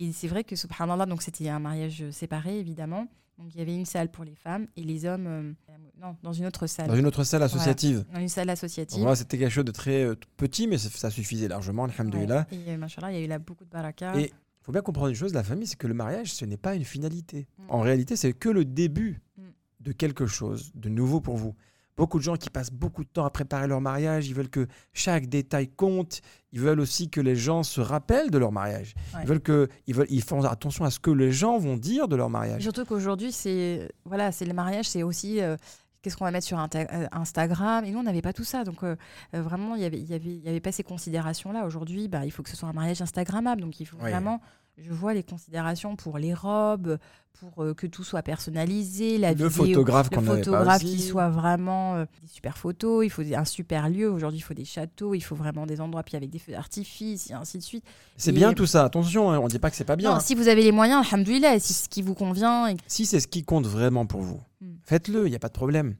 [0.00, 3.06] Et c'est vrai que subhanallah, donc c'était un mariage séparé évidemment.
[3.38, 5.52] Donc il y avait une salle pour les femmes et les hommes, euh,
[6.00, 6.88] non, dans une autre salle.
[6.88, 8.04] Dans une autre salle associative.
[8.12, 9.14] Dans une salle associative.
[9.14, 12.46] C'était quelque chose de très euh, petit mais ça, ça suffisait largement alhamdoulilah.
[12.50, 12.58] Ouais.
[12.58, 14.18] Et euh, machallah, il y a eu là beaucoup de baraka.
[14.18, 16.56] Et il faut bien comprendre une chose, la famille, c'est que le mariage, ce n'est
[16.56, 17.46] pas une finalité.
[17.58, 17.62] Mm.
[17.68, 19.42] En réalité, c'est que le début Mm.
[19.80, 21.54] de quelque chose de nouveau pour vous.
[21.96, 24.66] Beaucoup de gens qui passent beaucoup de temps à préparer leur mariage, ils veulent que
[24.92, 26.20] chaque détail compte,
[26.52, 28.94] ils veulent aussi que les gens se rappellent de leur mariage.
[29.14, 29.20] Ouais.
[29.22, 32.08] Ils veulent que ils veulent ils font attention à ce que les gens vont dire
[32.08, 32.62] de leur mariage.
[32.62, 35.56] surtout qu'aujourd'hui, c'est voilà, c'est le mariage, c'est aussi euh,
[36.02, 37.84] qu'est-ce qu'on va mettre sur euh, Instagram.
[37.84, 38.64] Et nous, on n'avait pas tout ça.
[38.64, 38.96] Donc, euh,
[39.34, 41.64] euh, vraiment, il y avait, y avait, y avait pas ces considérations-là.
[41.64, 43.62] Aujourd'hui, bah, il faut que ce soit un mariage Instagrammable.
[43.62, 44.10] Donc, il faut Oui.
[44.10, 44.40] vraiment
[44.76, 46.98] je vois les considérations pour les robes,
[47.40, 51.94] pour euh, que tout soit personnalisé, la Le vidéo, photographe le photographe qui soit vraiment
[51.96, 54.10] euh, des super photos, il faut un super lieu.
[54.10, 57.30] Aujourd'hui, il faut des châteaux, il faut vraiment des endroits, puis avec des feux d'artifice,
[57.30, 57.84] et ainsi de suite.
[58.16, 58.84] C'est bien tout ça.
[58.84, 60.10] Attention, hein, on dit pas que c'est pas bien.
[60.10, 60.20] Non, hein.
[60.20, 62.68] si vous avez les moyens, alhamdoulilah, si c'est ce qui vous convient.
[62.68, 64.66] et- Si c'est ce qui compte vraiment pour vous, Mm.
[64.84, 65.96] faites-le, il n'y a pas de problème.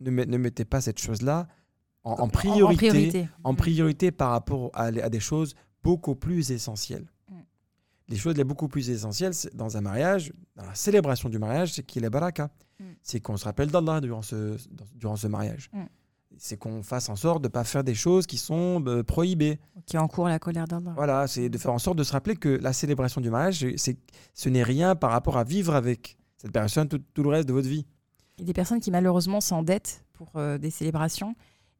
[0.00, 1.46] Ne, met- ne mettez pas cette chose-là
[2.04, 3.28] en, en en priorité, priorité.
[3.44, 3.56] en Mm.
[3.56, 7.06] priorité par rapport à, à des choses beaucoup plus essentielles.
[8.10, 11.82] Les choses les beaucoup plus essentielles dans un mariage, dans la célébration du mariage, c'est
[11.84, 12.50] qu'il est baraka.
[12.78, 12.84] Mm.
[13.02, 15.70] C'est qu'on se rappelle d'Allah durant ce, dans- durant ce mariage.
[15.72, 15.84] Mm.
[16.36, 19.58] C'est qu'on fasse en sorte de ne pas faire des choses qui sont euh, prohibées.
[19.86, 20.92] Qui encourt la colère d'Allah.
[20.96, 23.96] Voilà, c'est de faire en sorte de se rappeler que la célébration du mariage, c'est,
[24.34, 27.52] ce n'est rien par rapport à vivre avec cette personne tout, tout le reste de
[27.52, 27.84] votre vie.
[28.38, 31.34] Il y a des personnes qui malheureusement s'endettent pour euh, des célébrations.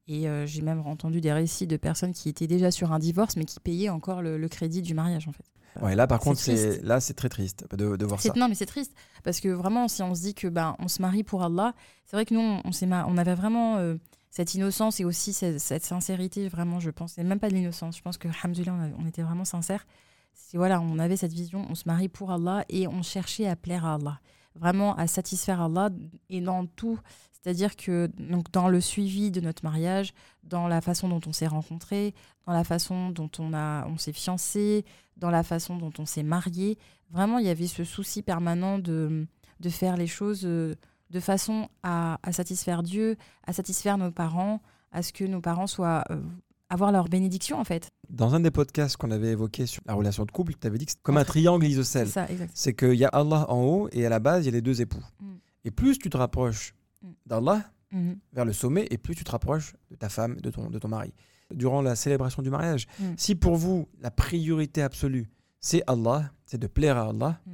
[0.08, 3.36] Et euh, j'ai même entendu des récits de personnes qui étaient déjà sur un divorce,
[3.36, 5.44] mais qui payaient encore le, le crédit du mariage, en fait.
[5.80, 8.32] Ouais, là, par contre, c'est, là, c'est très triste de, de voir ça.
[8.36, 8.92] Non, mais c'est triste.
[9.22, 12.16] Parce que vraiment, si on se dit que ben, on se marie pour Allah, c'est
[12.16, 13.96] vrai que nous, on, on, s'est ma- on avait vraiment euh,
[14.30, 17.12] cette innocence et aussi cette, cette sincérité, vraiment, je pense.
[17.12, 17.96] C'est même pas de l'innocence.
[17.96, 19.86] Je pense que, alhamdoulilah, on, était vraiment sincères.
[20.32, 23.56] C'est, voilà, on avait cette vision, on se marie pour Allah et on cherchait à
[23.56, 24.20] plaire à Allah.
[24.56, 25.90] Vraiment à satisfaire Allah
[26.28, 26.98] et dans tout.
[27.32, 30.12] C'est-à-dire que donc, dans le suivi de notre mariage,
[30.42, 32.14] dans la façon dont on s'est rencontrés,
[32.46, 34.84] dans la façon dont on, a, on s'est fiancés,
[35.20, 36.78] dans la façon dont on s'est mariés,
[37.10, 39.26] vraiment, il y avait ce souci permanent de,
[39.60, 40.74] de faire les choses euh,
[41.10, 43.16] de façon à, à satisfaire Dieu,
[43.46, 44.60] à satisfaire nos parents,
[44.92, 46.20] à ce que nos parents soient euh,
[46.68, 47.88] avoir leur bénédiction en fait.
[48.08, 50.86] Dans un des podcasts qu'on avait évoqué sur la relation de couple, tu avais dit
[50.86, 52.08] que c'est comme un triangle isocèle.
[52.54, 54.62] C'est qu'il y a Allah en haut et à la base, il y a les
[54.62, 55.04] deux époux.
[55.20, 55.26] Mm.
[55.64, 57.08] Et plus tu te rapproches Mm.
[57.26, 57.62] d'Allah
[57.92, 58.18] Mhm.
[58.32, 60.86] vers le sommet, et plus tu te rapproches de ta femme, de ton, de ton
[60.86, 61.12] mari.
[61.52, 63.04] Durant la célébration du mariage, Mm.
[63.16, 65.28] si pour vous, la priorité absolue,
[65.60, 67.50] c'est Allah, c'est de plaire à Allah, Mm.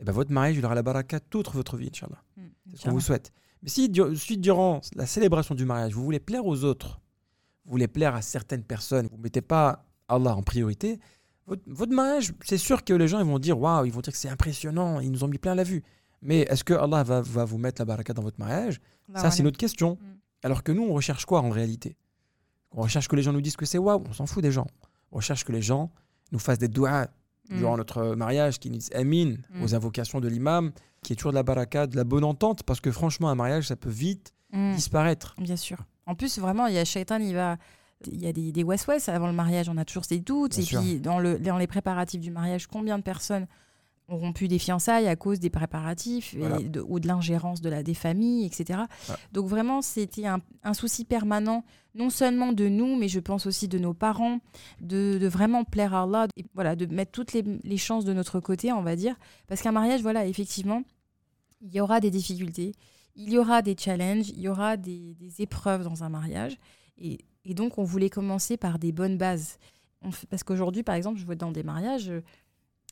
[0.00, 2.22] et ben votre mariage, il aura la baraka toute votre vie, Inch'Allah.
[2.36, 2.42] Mm.
[2.70, 3.32] C'est ce qu'on vous souhaite.
[3.62, 7.00] Mais si, du- si durant la célébration du mariage, vous voulez plaire aux autres,
[7.64, 10.98] vous voulez plaire à certaines personnes, vous ne mettez pas Allah en priorité,
[11.46, 14.12] votre, votre mariage, c'est sûr que les gens ils vont dire waouh, ils vont dire
[14.12, 15.82] que c'est impressionnant, ils nous ont mis plein la vue.
[16.22, 18.80] Mais est-ce que Allah va, va vous mettre la baraka dans votre mariage?
[19.16, 19.98] Ça, c'est une autre question.
[20.00, 20.06] Mm.
[20.44, 21.96] Alors que nous, on recherche quoi en réalité?
[22.74, 24.66] On recherche que les gens nous disent que c'est waouh, on s'en fout des gens.
[25.10, 25.90] On recherche que les gens
[26.32, 27.06] nous fassent des doigts
[27.50, 27.58] Mm.
[27.58, 29.62] durant notre mariage, qui nous disent Amin Mm.
[29.64, 30.70] aux invocations de l'imam,
[31.02, 33.66] qui est toujours de la baraka, de la bonne entente, parce que franchement, un mariage,
[33.66, 34.74] ça peut vite Mm.
[34.74, 35.34] disparaître.
[35.38, 35.78] Bien sûr.
[36.06, 37.56] En plus, vraiment, il y a Shaitan, il va.
[38.06, 40.52] Il y a des, des west-west avant le mariage, on a toujours ces doutes.
[40.52, 40.80] Bien et sûr.
[40.80, 43.46] puis, dans, le, dans les préparatifs du mariage, combien de personnes
[44.12, 46.58] ont rompu des fiançailles à cause des préparatifs et Voilà.
[46.60, 48.80] de- ou de l'ingérence de la, des familles, etc.
[49.08, 49.14] Ouais.
[49.32, 53.68] Donc, vraiment, c'était un, un souci permanent, non seulement de nous, mais je pense aussi
[53.68, 54.40] de nos parents,
[54.80, 58.12] de, de vraiment plaire à Allah, et voilà, de mettre toutes les, les chances de
[58.12, 59.16] notre côté, on va dire.
[59.46, 60.82] Parce qu'un mariage, voilà, effectivement,
[61.60, 62.72] il y aura des difficultés,
[63.16, 66.56] il y aura des challenges, il y aura des, des épreuves dans un mariage.
[66.98, 69.58] Et, et donc, on voulait commencer par des bonnes bases.
[70.30, 72.10] Parce qu'aujourd'hui, par exemple, je vois dans des mariages,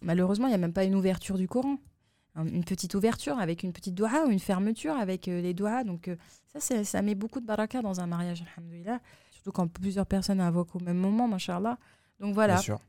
[0.03, 1.77] malheureusement, il n'y a même pas une ouverture du Coran.
[2.37, 5.83] Un- Une petite ouverture avec une petite doha ou une fermeture avec euh, les doigts.
[5.85, 6.17] Donc, euh,
[6.57, 9.01] ça, ça met beaucoup de baraka dans un mariage, alhamdoulilah.
[9.33, 11.79] Surtout quand plusieurs personnes invoquent au même moment, machallah.
[12.21, 12.55] Donc, voilà.
[12.55, 12.81] Bien sûr.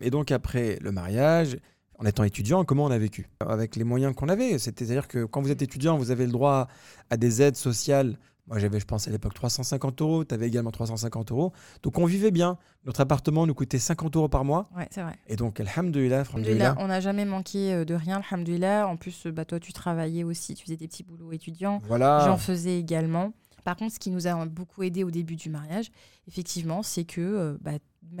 [0.00, 1.56] Et donc, après le mariage,
[1.98, 3.28] en étant étudiant, comment on a vécu?
[3.40, 4.58] Avec les moyens qu'on avait.
[4.58, 6.66] C'est-à-dire que quand vous êtes étudiant, vous avez le droit
[7.10, 8.18] à des aides sociales.
[8.50, 10.24] Moi, j'avais, je pense, à l'époque 350 euros.
[10.24, 11.52] Tu avais également 350 euros.
[11.84, 12.58] Donc, on vivait bien.
[12.84, 14.68] Notre appartement nous coûtait 50 euros par mois.
[14.76, 15.14] Ouais, c'est vrai.
[15.28, 18.88] Et donc, alhamdoulilah, Alhamdoulilah, on n'a jamais manqué euh, de rien, alhamdoulilah.
[18.88, 21.80] En plus, euh, bah, toi, tu travaillais aussi, tu faisais des petits boulots étudiants.
[21.86, 22.24] Voilà.
[22.26, 23.32] J'en faisais également.
[23.62, 25.92] Par contre, ce qui nous a beaucoup aidé au début du mariage,
[26.26, 27.72] effectivement, c'est que euh, bah,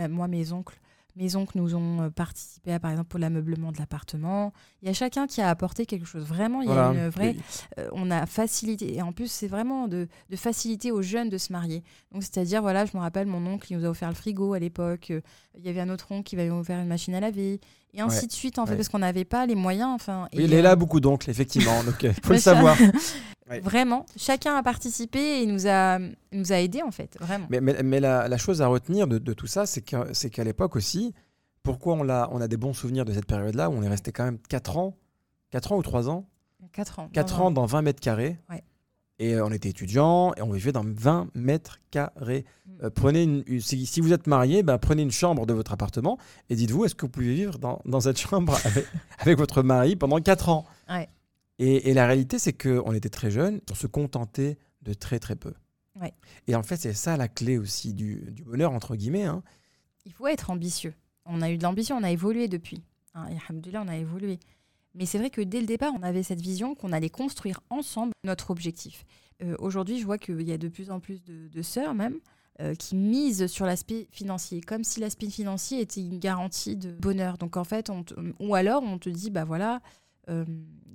[0.08, 0.78] moi, mes oncles,
[1.16, 4.52] mes oncles nous ont euh, participé, à, par exemple, pour l'ameublement de l'appartement.
[4.82, 6.24] Il y a chacun qui a apporté quelque chose.
[6.24, 6.90] Vraiment, il y a Voilà.
[7.04, 7.36] une vraie.
[7.78, 8.94] Euh, on a facilité.
[8.94, 11.82] Et en plus, c'est vraiment de, de faciliter aux jeunes de se marier.
[12.12, 14.58] Donc, c'est-à-dire, voilà, je me rappelle, mon oncle, il nous a offert le frigo à
[14.58, 15.10] l'époque.
[15.10, 15.20] Euh,
[15.58, 17.60] Il y avait un autre oncle qui m'avait offert une machine à laver.
[17.92, 18.26] Et ainsi Ouais.
[18.28, 18.76] de suite, en fait, Ouais.
[18.76, 19.90] parce qu'on n'avait pas les moyens.
[19.94, 21.82] Enfin, Oui, et, il est euh, là beaucoup d'oncles, effectivement.
[21.84, 22.76] Donc, il faut le savoir.
[23.50, 23.58] Ouais.
[23.58, 25.98] Vraiment, chacun a participé et nous a,
[26.30, 27.16] nous a aidés, en fait.
[27.18, 27.46] Vraiment.
[27.50, 30.76] Mais, mais- mais la, la chose à retenir de, de tout ça, c'est qu'à l'époque
[30.76, 31.12] aussi,
[31.64, 34.12] pourquoi on a, on a des bons souvenirs de cette période-là, où on est resté
[34.12, 34.94] quand même 4 ans,
[35.50, 36.26] 4 ans ou 3 ans?
[36.72, 37.08] 4 ans.
[37.12, 37.50] 4 Non, ans non.
[37.62, 38.38] dans 20 mètres carrés.
[38.48, 38.62] Ouais.
[39.22, 42.46] Et euh, on était étudiants et on vivait dans 20 mètres carrés.
[42.82, 45.72] Euh, prenez une- une- si, si vous êtes marié, ben, prenez une chambre de votre
[45.72, 46.16] appartement
[46.48, 48.86] et dites-vous, est-ce que vous pouvez vivre dans, dans cette chambre avec,
[49.18, 50.64] avec votre mari pendant 4 ans?
[50.88, 51.06] Ouais.
[51.58, 55.36] et, et la réalité, c'est qu'on était très jeunes, on se contentait de très très
[55.36, 55.52] peu.
[56.00, 56.14] Ouais.
[56.46, 59.24] Et en fait, c'est ça la clé aussi du, du bonheur, entre guillemets.
[59.24, 59.42] hein.
[60.06, 60.94] Il faut être ambitieux.
[61.26, 62.82] On a eu de l'ambition, on a évolué depuis.
[63.14, 63.26] Hein,
[63.74, 64.38] on a évolué.
[64.94, 68.12] Mais c'est vrai que dès le départ, on avait cette vision qu'on allait construire ensemble
[68.24, 69.04] notre objectif.
[69.42, 72.18] Euh, Aujourd'hui, je vois qu'il y a de plus en plus de, sœurs même
[72.60, 77.38] euh, qui misent sur l'aspect financier, comme si l'aspect financier était une garantie de bonheur.
[77.38, 79.80] Donc en fait, on te- ou alors on te dit, bah voilà,
[80.28, 80.44] euh,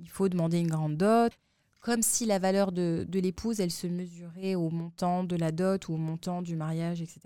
[0.00, 1.32] il faut demander une grande dot,
[1.80, 5.88] comme si la valeur de, de l'épouse, elle se mesurait au montant de la dot
[5.88, 7.20] ou au montant du mariage, etc.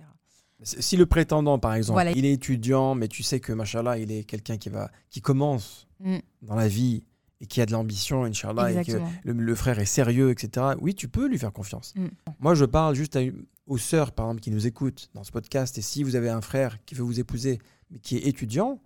[0.62, 2.11] Si le prétendant, par exemple, Voilà.
[2.12, 5.86] il est étudiant, mais tu sais que, machallah, il est quelqu'un qui, va, qui commence
[6.00, 6.16] Mm.
[6.42, 7.04] dans la vie
[7.42, 8.92] et qui a de l'ambition, Inch'Allah, et que
[9.24, 11.94] le, le frère est sérieux, etc., oui, tu peux lui faire confiance.
[11.96, 12.06] Mm.
[12.38, 13.20] Moi, je parle juste à
[13.66, 15.78] aux sœurs, par exemple, qui nous écoutent dans ce podcast.
[15.78, 17.58] Et si vous avez un frère qui veut vous épouser,
[17.90, 18.80] mais qui est étudiant,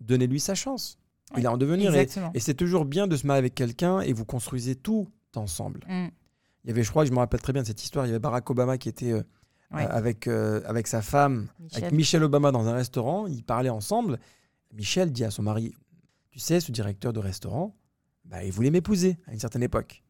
[0.00, 0.98] donnez-lui sa chance.
[1.36, 1.94] Il a en devenir.
[1.94, 2.30] Et, Exactement.
[2.34, 5.80] et c'est toujours bien de se marier avec quelqu'un et vous construisez tout ensemble.
[5.88, 6.06] Mm.
[6.64, 8.12] Il y avait, je crois, je me rappelle très bien de cette histoire, il y
[8.12, 9.22] avait Barack Obama qui était euh,
[9.72, 9.84] Ouais.
[9.86, 11.84] euh, avec, euh, avec sa femme, Michel.
[11.84, 13.26] avec Michelle Obama dans un restaurant.
[13.26, 14.18] Ils parlaient ensemble.
[14.72, 15.74] Michel dit à son mari
[16.30, 17.74] Tu sais, ce directeur de restaurant,
[18.24, 20.02] bah, il voulait m'épouser à une certaine époque.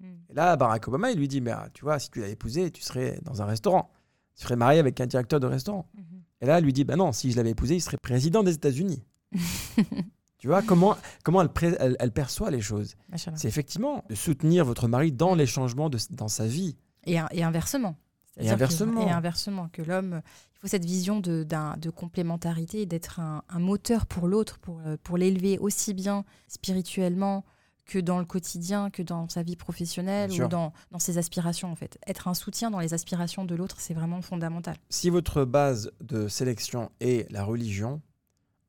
[0.00, 0.04] Mm.
[0.30, 2.70] Et là, Barack Obama, il lui dit Mais ah, tu vois, si tu l'avais épousé,
[2.70, 3.90] tu serais dans un restaurant.
[4.36, 5.86] Tu serais marié avec un directeur de restaurant.
[5.94, 6.04] Mhm.
[6.40, 8.54] Et là, elle lui dit Bah non, si je l'avais épousé, il serait président des
[8.54, 9.02] États-Unis.
[10.38, 12.94] tu vois comment, comment elle, pré- elle- elle perçoit les choses.
[13.36, 16.76] C'est effectivement de soutenir votre mari dans les changements de, dans sa vie.
[17.04, 17.96] Et, et inversement.
[18.40, 20.22] Et inversement, que l'homme,
[20.54, 21.46] il faut cette vision de,
[21.78, 27.44] de complémentarité, d'être un, un moteur pour l'autre, pour, euh, pour l'élever aussi bien spirituellement
[27.90, 31.74] que dans le quotidien, que dans sa vie professionnelle ou dans, dans ses aspirations en
[31.74, 31.98] fait.
[32.06, 34.76] Être un soutien dans les aspirations de l'autre, c'est vraiment fondamental.
[34.90, 38.00] Si votre base de sélection est la religion,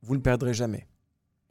[0.01, 0.87] vous ne perdrez jamais.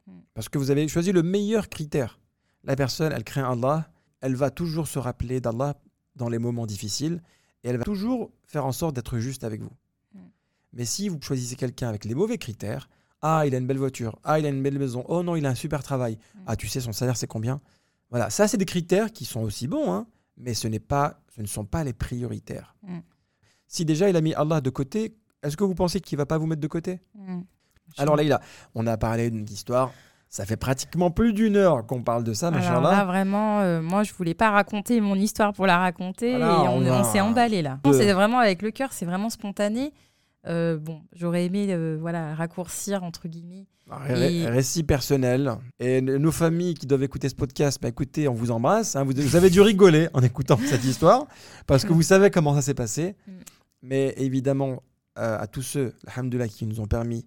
[0.05, 0.11] Mm.
[0.33, 2.19] Parce que vous avez choisi le meilleur critère.
[2.65, 5.75] La personne, elle craint Allah, elle va toujours se rappeler d'Allah
[6.17, 7.21] dans les moments difficiles
[7.63, 9.71] et elle va toujours faire en sorte d'être juste avec vous.
[10.13, 10.19] Mm.
[10.73, 12.89] Mais si vous choisissez quelqu'un avec les mauvais critères,
[13.21, 15.45] ah, il a une belle voiture, ah, il a une belle maison, oh non, il
[15.45, 16.39] a un super travail, Mm.
[16.47, 17.61] ah, tu sais, son salaire, c'est combien?
[18.09, 20.07] Voilà, ça, c'est des critères qui sont aussi bons, hein,
[20.37, 22.75] mais ce, n'est pas, ce ne sont pas les prioritaires.
[22.83, 22.99] Mm.
[23.67, 26.37] Si déjà il a mis Allah de côté, est-ce que vous pensez qu'il va pas
[26.37, 26.99] vous mettre de côté?
[27.97, 28.41] Alors Leïla,
[28.75, 29.91] on a parlé d'une histoire,
[30.31, 33.81] ça fait pratiquement plus d'une heure qu'on parle de ça, Alors machin là, vraiment, euh,
[33.81, 37.01] moi, je voulais pas raconter mon histoire pour la raconter Voilà, et on, on on
[37.01, 37.79] va- s'est emballé là.
[37.83, 37.91] Peu.
[37.91, 39.91] C'est vraiment avec le cœur, c'est vraiment spontané.
[40.47, 43.67] Euh, bon, j'aurais aimé euh, voilà raccourcir entre guillemets.
[43.91, 45.51] Ré- Et- Récit personnel.
[45.79, 48.95] Et nos familles qui doivent écouter ce podcast, bah écoutez, on vous embrasse.
[48.95, 49.03] hein.
[49.03, 51.27] vous, vous avez dû rigoler en écoutant cette histoire,
[51.67, 53.15] parce que vous savez comment ça s'est passé.
[53.27, 53.31] Mm.
[53.83, 54.81] Mais évidemment,
[55.19, 57.25] euh, à tous ceux, alhamdoulilah, qui nous ont permis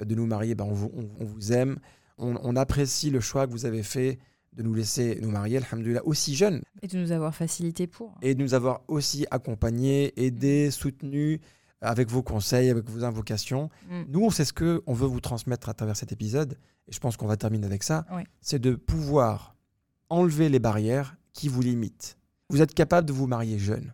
[0.00, 1.78] de nous marier, bah, on, vous, on- on vous aime.
[2.18, 4.18] On, on apprécie le choix que vous avez fait
[4.52, 6.62] de nous laisser nous marier, alhamdoulilah, aussi jeunes.
[6.82, 8.14] Et de nous avoir facilité pour.
[8.22, 11.40] et de nous avoir aussi accompagnés, aidés, soutenus
[11.80, 13.68] avec vos conseils, avec vos invocations.
[13.88, 14.02] Mm.
[14.08, 16.56] Nous, sait ce que on veut vous transmettre à travers cet épisode,
[16.88, 18.06] et je pense qu'on va terminer avec ça.
[18.12, 18.22] Oui.
[18.40, 19.56] C'est de pouvoir
[20.08, 22.16] enlever les barrières qui vous limitent.
[22.48, 23.92] Vous êtes capable de vous marier jeune.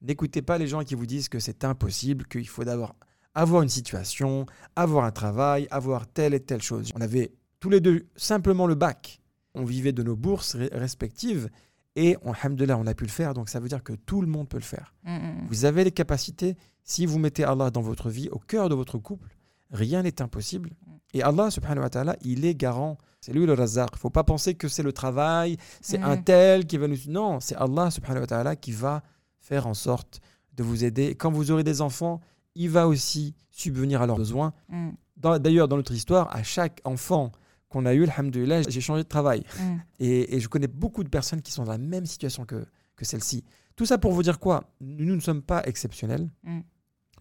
[0.00, 2.94] N'écoutez pas les gens qui vous disent que c'est impossible, qu'il faut d'abord
[3.34, 6.90] avoir une situation, avoir un travail, avoir telle et telle chose.
[6.96, 9.20] On avait tous les deux simplement le bac.
[9.54, 11.48] On vivait de nos bourses re- respectives
[11.96, 13.34] et, alhamdoulilah, on a pu le faire.
[13.34, 14.94] Donc ça veut dire que tout le monde peut le faire.
[15.04, 16.56] Mm, mm, Vous avez les capacités.
[16.84, 19.28] Si vous mettez Allah dans votre vie, au cœur de votre couple,
[19.70, 20.70] rien n'est impossible.
[21.14, 22.98] Et Allah, subhanahu wa ta'ala, il est garant.
[23.20, 23.88] C'est lui le razaq.
[23.92, 26.04] Il ne faut pas penser que c'est le travail, c'est Mm.
[26.04, 26.96] un tel qui va nous...
[27.08, 29.02] Non, c'est Allah, subhanahu wa ta'ala, qui va
[29.40, 30.20] faire en sorte
[30.54, 31.06] de vous aider.
[31.06, 32.20] Et quand vous aurez des enfants,
[32.54, 34.52] il va aussi subvenir à leurs besoins.
[34.68, 37.32] mm, Dans- D'ailleurs, dans notre histoire, à chaque enfant
[37.68, 39.42] qu'on a eu, alhamdoulilah, j'ai changé de travail.
[39.60, 39.76] mm.
[40.00, 42.64] Et, et je connais beaucoup de personnes qui sont dans la même situation que,
[42.96, 43.44] que celle-ci.
[43.76, 44.64] Tout ça pour vous dire quoi?
[44.80, 46.28] Nous ne sommes pas exceptionnels.
[46.44, 46.60] Mm.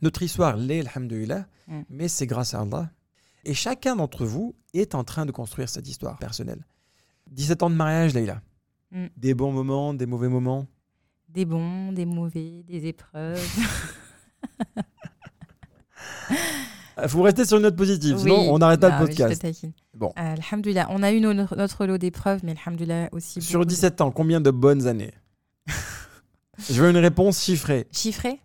[0.02, 1.82] Notre histoire l'est, alhamdoulilah, Mm.
[1.89, 2.89] mais c'est grâce à Allah.
[3.43, 6.66] Et chacun d'entre vous est en train de construire cette histoire personnelle.
[7.32, 8.41] 17 ans de mariage, Leïla.
[8.91, 9.08] Mm.
[9.18, 10.66] Des bons moments, des mauvais moments?
[11.28, 13.45] Des bons, des mauvais, des épreuves.
[17.04, 18.22] Il faut rester sur une note positive, Oui.
[18.22, 19.45] sinon on arrête pas Non, le te podcast.
[19.93, 20.14] Bon.
[20.18, 23.41] Euh, Alhamdoulilah, on a eu notre lot d'épreuves, mais Alhamdoulilah aussi.
[23.41, 25.14] Sur beaucoup de- 17 ans, combien de bonnes années
[26.70, 27.88] Je veux une réponse chiffrée.
[27.91, 28.39] Chiffré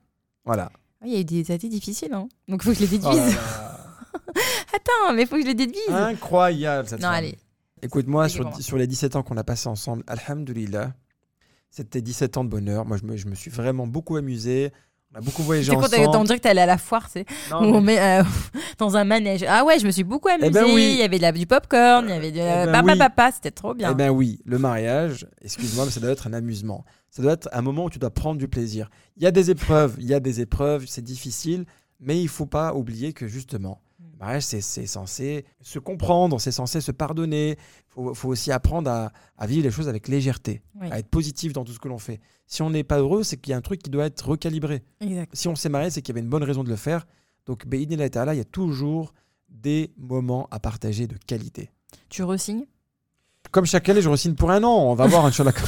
[0.45, 0.71] Voilà.
[1.05, 2.29] Il y a eu des années difficiles, hein.
[2.49, 3.37] donc il faut que je les Oh déduise.
[4.75, 5.89] Attends, mais il faut que je les déduise.
[5.91, 7.15] Incroyable cette non, femme.
[7.17, 7.39] allez.
[7.83, 10.93] Écoute-moi, sur, sur les 17 ans qu'on a passés ensemble, Alhamdulillah,
[11.71, 12.85] c'était 17 ans de bonheur.
[12.85, 14.73] Moi, je me, je me suis vraiment beaucoup amusé.
[15.15, 16.17] On a beaucoup voyagé ensemble.
[16.17, 18.25] on dirait que allé à la foire, c'est Non, où on mais- met euh,
[18.79, 19.45] dans un manège.
[19.47, 20.51] Ah ouais, je me suis beaucoup amusée.
[20.51, 20.93] ben oui.
[20.95, 22.99] Il y avait de la, du popcorn, il y avait du Eh ben papa oui.
[22.99, 23.91] papa, c'était trop bien.
[23.93, 26.85] Eh bien oui, le mariage, excuse-moi, mais ça doit être un amusement.
[27.11, 28.89] Ça doit être un moment où tu dois prendre du plaisir.
[29.19, 31.67] Il y a des épreuves, il y a des épreuves, c'est difficile,
[32.01, 36.53] mais il faut pas oublier que justement, Le mariage, c'est c'est censé se comprendre, c'est
[36.53, 37.51] censé se pardonner.
[37.59, 41.09] Il faut, faut aussi apprendre à, à vivre les choses avec légèreté, Oui, à être
[41.09, 42.21] positif dans tout ce que l'on fait.
[42.53, 44.83] Si on n'est pas heureux, c'est qu'il y a un truc qui doit être recalibré.
[45.01, 45.35] exact.
[45.35, 47.07] Si on s'est marié, c'est qu'il y avait une bonne raison de le faire.
[47.47, 49.15] Donc, Be'idnillah ta'ala, il y a toujours
[49.49, 51.71] des moments à partager de qualité.
[52.11, 52.67] Tu resignes?
[53.53, 54.77] Comme chaque année, je re-signe pour un an.
[54.91, 55.53] On va voir, Inch'Allah.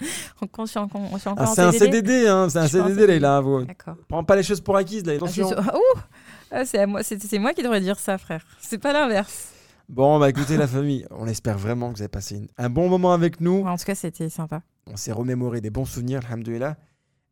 [0.00, 0.06] Je
[0.66, 2.28] suis encore Ah, c'est un CDD?
[2.28, 3.40] Hein, c'est un CDD, là.
[3.40, 3.66] Vous...
[4.08, 5.14] Prends pas les choses pour acquises, là.
[5.20, 5.62] Ah, c'est Attention.
[6.52, 8.46] Ah, c'est moi, qui devrais dire ça, frère.
[8.60, 9.48] C'est pas l'inverse.
[9.88, 12.88] Bon, bah écoutez, la famille, on espère vraiment que vous avez passé une- un bon
[12.88, 13.62] moment avec nous.
[13.62, 14.62] Ouais, en tout cas, c'était sympa.
[14.86, 16.76] On s'est remémoré des bons souvenirs, alhamdoulilah.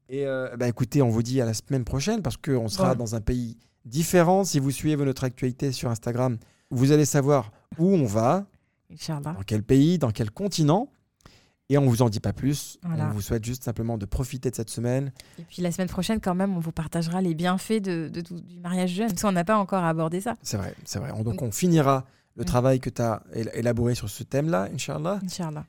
[0.09, 2.97] Et euh, bah écoutez, on vous dit à la semaine prochaine parce qu'on sera Ouais.
[2.97, 4.45] dans un pays différent.
[4.45, 6.39] Si vous suivez notre actualité sur Instagram,
[6.71, 8.47] vous allez savoir où on va,
[8.93, 9.35] Inch'Allah.
[9.35, 10.91] dans quel pays, dans quel continent.
[11.71, 12.79] Et on vous en dit pas plus.
[12.83, 13.09] Voilà.
[13.09, 15.13] On vous souhaite juste simplement de profiter de cette semaine.
[15.39, 18.93] Et puis la semaine prochaine, quand même, on vous partagera les bienfaits de, du mariage
[18.93, 19.09] jeune.
[19.11, 20.37] Parce qu'on n'a pas encore abordé ça.
[20.43, 21.11] C'est vrai, c'est vrai.
[21.15, 22.47] On- Donc on finira le Oui.
[22.47, 25.21] travail que tu as élaboré sur ce thème-là, Inch'Allah.
[25.23, 25.67] Inch'Allah.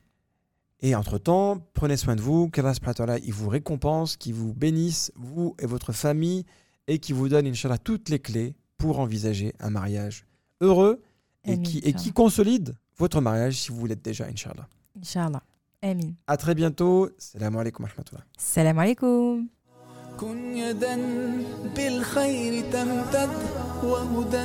[0.81, 4.53] Et entre-temps, prenez soin de vous, qu'Allah subhanahu wa ta'ala, il vous récompense, qu'il vous
[4.53, 6.45] bénisse, vous et votre famille,
[6.89, 10.27] et qui vous donne, Inch'Allah, toutes les clés pour envisager un mariage
[10.61, 11.01] heureux
[11.45, 12.13] et Amin, qui, et qui Inch'Allah.
[12.15, 14.69] consolide votre mariage si vous l'êtes déjà, Inch'Allah.
[14.99, 15.43] Inch'Allah.
[15.83, 16.13] Amin.
[16.27, 17.09] À très bientôt.
[17.19, 18.25] Salam alaikum wa rahmatullah.
[18.37, 19.49] Salam alaikum.
[20.21, 20.97] كن يدا
[21.77, 23.31] بالخير تمتد
[23.85, 24.45] وهدى